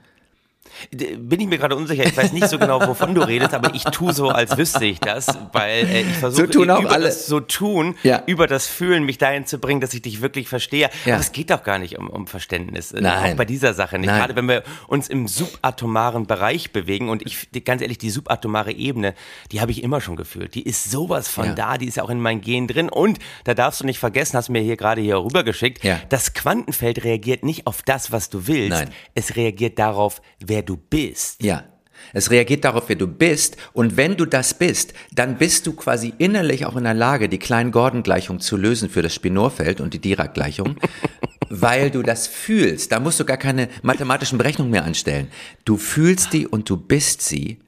Bin 0.92 1.40
ich 1.40 1.48
mir 1.48 1.58
gerade 1.58 1.76
unsicher. 1.76 2.04
Ich 2.06 2.16
weiß 2.16 2.34
nicht 2.34 2.48
so 2.50 2.58
genau, 2.60 2.86
wovon 2.88 3.14
du 3.16 3.22
redest, 3.22 3.54
aber 3.54 3.74
ich 3.74 3.84
tue 3.86 4.14
so, 4.14 4.30
als 4.30 4.58
wüsste 4.58 4.86
ich 4.86 5.00
das, 5.00 5.28
weil 5.52 5.86
äh, 5.88 6.02
ich 6.02 6.18
versuche 6.18 6.48
So 6.48 6.52
tun 6.52 6.70
auch 6.70 6.82
über 6.82 6.92
alle. 6.92 7.06
das 7.06 7.26
so 7.28 7.40
tun, 7.40 7.96
Ja. 8.04 8.24
über 8.26 8.48
das 8.48 8.68
Fühlen 8.68 9.04
mich 9.06 9.18
dahin 9.18 9.46
zu 9.46 9.58
bringen, 9.60 9.82
dass 9.82 9.94
ich 9.94 10.02
dich 10.02 10.22
wirklich 10.22 10.48
verstehe. 10.50 10.90
Ja. 11.06 11.14
Aber 11.16 11.22
es 11.22 11.32
geht 11.32 11.50
doch 11.50 11.64
gar 11.64 11.80
nicht 11.80 11.98
um, 11.98 12.10
um 12.10 12.28
Verständnis. 12.28 12.92
äh, 12.92 13.02
Nein. 13.02 13.34
Auch 13.34 13.38
bei 13.38 13.46
dieser 13.46 13.74
Sache 13.74 13.98
nicht. 14.00 14.08
Nein. 14.08 14.20
Gerade 14.20 14.36
wenn 14.36 14.48
wir 14.48 14.64
uns 14.88 15.08
im 15.08 15.28
subatomaren 15.28 16.26
Bereich 16.26 16.72
bewegen 16.72 17.10
und 17.10 17.26
ich, 17.26 17.48
ganz 17.66 17.82
ehrlich, 17.82 17.98
die 17.98 18.10
subatomare 18.10 18.72
Ebene, 18.72 19.14
die 19.52 19.62
habe 19.62 19.72
ich 19.72 19.84
immer 19.84 20.02
schon 20.02 20.16
gefühlt. 20.16 20.56
Die 20.56 20.64
ist 20.64 20.90
sowas 20.92 21.28
von 21.28 21.46
Ja. 21.48 21.54
da, 21.54 21.78
die 21.78 21.86
ist 21.88 21.98
ja 21.98 22.04
auch 22.04 22.10
in 22.10 22.20
meinen 22.20 22.42
Genen 22.42 22.68
drin 22.68 22.90
und 22.90 23.20
da 23.44 23.54
darfst 23.54 23.82
du 23.82 23.86
nicht 23.86 24.00
vergessen, 24.00 24.38
hast 24.38 24.50
du 24.50 24.52
mir 24.54 24.62
hier 24.62 24.78
gerade 24.78 25.02
hier 25.02 25.18
rübergeschickt, 25.18 25.84
Ja. 25.84 26.00
das 26.10 26.34
Quantenfeld 26.34 27.04
reagiert 27.04 27.44
nicht 27.44 27.68
auf 27.68 27.82
das, 27.84 28.12
was 28.12 28.30
du 28.30 28.48
willst. 28.48 28.70
Nein. 28.72 28.90
Es 29.16 29.36
reagiert 29.36 29.78
darauf, 29.80 30.22
wer 30.40 30.63
du 30.64 30.78
bist. 30.78 31.44
Ja. 31.44 31.66
Es 32.12 32.32
reagiert 32.32 32.66
darauf, 32.66 32.90
wer 32.90 32.96
du 32.96 33.08
bist. 33.08 33.58
Und 33.72 33.96
wenn 33.96 34.18
du 34.18 34.26
das 34.26 34.54
bist, 34.54 34.94
dann 35.14 35.38
bist 35.38 35.66
du 35.68 35.74
quasi 35.74 36.14
innerlich 36.18 36.66
auch 36.66 36.76
in 36.76 36.84
der 36.84 36.94
Lage, 36.94 37.30
die 37.30 37.40
Klein-Gordon-Gleichung 37.40 38.40
zu 38.40 38.58
lösen 38.58 38.90
für 38.90 39.02
das 39.02 39.16
Spinorfeld 39.16 39.80
und 39.80 39.94
die 39.94 40.00
Dirac-Gleichung, 40.00 40.78
weil 41.50 41.92
du 41.92 42.02
das 42.02 42.28
fühlst. 42.28 42.92
Da 42.92 43.00
musst 43.00 43.20
du 43.20 43.26
gar 43.26 43.38
keine 43.38 43.70
mathematischen 43.84 44.38
Berechnungen 44.38 44.72
mehr 44.72 44.84
anstellen. 44.84 45.30
Du 45.66 45.78
fühlst 45.78 46.34
die 46.34 46.48
und 46.48 46.70
du 46.70 46.78
bist 46.78 47.22
sie. 47.22 47.60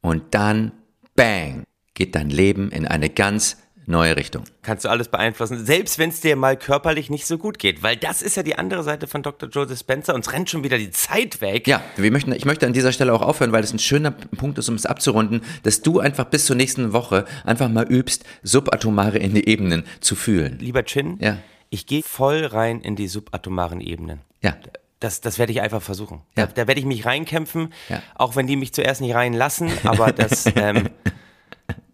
Und 0.00 0.34
dann, 0.34 0.72
bang, 1.14 1.64
geht 1.94 2.14
dein 2.14 2.30
Leben 2.30 2.70
in 2.70 2.86
eine 2.86 3.10
ganz 3.10 3.58
neue 3.86 4.16
Richtung. 4.16 4.44
Kannst 4.62 4.84
du 4.84 4.88
alles 4.88 5.08
beeinflussen, 5.08 5.64
selbst 5.64 5.98
wenn 5.98 6.10
es 6.10 6.20
dir 6.20 6.36
mal 6.36 6.56
körperlich 6.56 7.10
nicht 7.10 7.26
so 7.26 7.38
gut 7.38 7.58
geht. 7.58 7.82
Weil 7.82 7.96
das 7.96 8.22
ist 8.22 8.36
ja 8.36 8.42
die 8.42 8.56
andere 8.56 8.82
Seite 8.82 9.06
von 9.06 9.22
Dr. 9.22 9.48
Joseph 9.48 9.78
Spencer. 9.80 10.14
Uns 10.14 10.32
rennt 10.32 10.50
schon 10.50 10.62
wieder 10.64 10.78
die 10.78 10.90
Zeit 10.90 11.40
weg. 11.40 11.66
Ja, 11.66 11.82
wir 11.96 12.10
möchten, 12.12 12.32
ich 12.32 12.44
möchte 12.44 12.66
an 12.66 12.72
dieser 12.72 12.92
Stelle 12.92 13.12
auch 13.12 13.22
aufhören, 13.22 13.52
weil 13.52 13.64
es 13.64 13.72
ein 13.72 13.78
schöner 13.78 14.10
Punkt 14.12 14.58
ist, 14.58 14.68
um 14.68 14.74
es 14.74 14.86
abzurunden, 14.86 15.42
dass 15.64 15.82
du 15.82 16.00
einfach 16.00 16.26
bis 16.26 16.46
zur 16.46 16.56
nächsten 16.56 16.92
Woche 16.92 17.24
einfach 17.44 17.68
mal 17.68 17.84
übst, 17.90 18.24
subatomare 18.42 19.18
in 19.18 19.34
die 19.34 19.48
Ebenen 19.48 19.84
zu 20.00 20.14
fühlen. 20.14 20.58
Lieber 20.60 20.84
Chin, 20.84 21.18
Ja. 21.20 21.38
ich 21.70 21.86
gehe 21.86 22.02
voll 22.02 22.44
rein 22.44 22.80
in 22.80 22.96
die 22.96 23.08
subatomaren 23.08 23.80
Ebenen. 23.80 24.20
Ja. 24.42 24.56
Das, 25.00 25.20
das 25.20 25.40
werde 25.40 25.50
ich 25.50 25.60
einfach 25.60 25.82
versuchen. 25.82 26.20
Ja. 26.36 26.46
Da, 26.46 26.52
da 26.52 26.66
werde 26.68 26.78
ich 26.78 26.86
mich 26.86 27.04
reinkämpfen, 27.04 27.72
Ja. 27.88 28.00
auch 28.14 28.36
wenn 28.36 28.46
die 28.46 28.54
mich 28.56 28.72
zuerst 28.72 29.00
nicht 29.00 29.14
reinlassen, 29.14 29.68
aber 29.82 30.12
das, 30.12 30.44
ähm, 30.54 30.90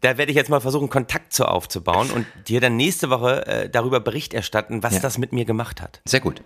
da 0.01 0.17
werde 0.19 0.31
ich 0.31 0.37
jetzt 0.37 0.49
mal 0.51 0.61
versuchen, 0.61 0.89
Kontakt 0.89 1.33
zu 1.33 1.45
aufzubauen 1.47 2.11
und 2.11 2.27
dir 2.47 2.61
dann 2.61 2.77
nächste 2.77 3.11
Woche 3.11 3.47
äh, 3.47 3.69
darüber 3.71 4.01
Bericht 4.01 4.33
erstatten, 4.35 4.83
was 4.83 4.95
Ja. 4.95 5.01
das 5.01 5.19
mit 5.19 5.33
mir 5.33 5.45
gemacht 5.45 5.81
hat. 5.83 6.01
Sehr 6.05 6.21
gut. 6.21 6.43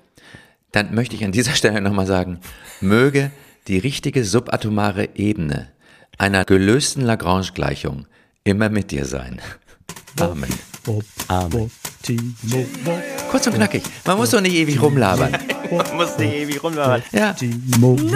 Dann 0.73 0.95
möchte 0.95 1.15
ich 1.17 1.25
an 1.25 1.33
dieser 1.33 1.53
Stelle 1.55 1.81
nochmal 1.81 2.07
sagen, 2.07 2.41
möge 2.81 3.31
die 3.69 3.79
richtige 3.79 4.25
subatomare 4.25 5.11
Ebene 5.15 5.71
einer 6.19 6.45
gelösten 6.45 7.03
Lagrange-Gleichung 7.05 8.07
immer 8.45 8.69
mit 8.69 8.91
dir 8.91 9.05
sein. 9.05 9.41
Amen. 10.19 10.49
Amen. 11.29 11.71
Kurz 13.31 13.47
und 13.47 13.55
knackig. 13.55 13.83
Man 14.05 14.17
muss 14.17 14.31
doch 14.31 14.41
nicht 14.41 14.55
ewig 14.55 14.81
rumlabern. 14.83 15.33
Man 15.71 15.97
muss 15.97 16.19
nicht 16.19 16.35
ewig 16.35 16.63
rumlaufen. 16.63 17.03
Ja. 17.13 17.35
Nur 17.79 17.97
für 17.99 18.11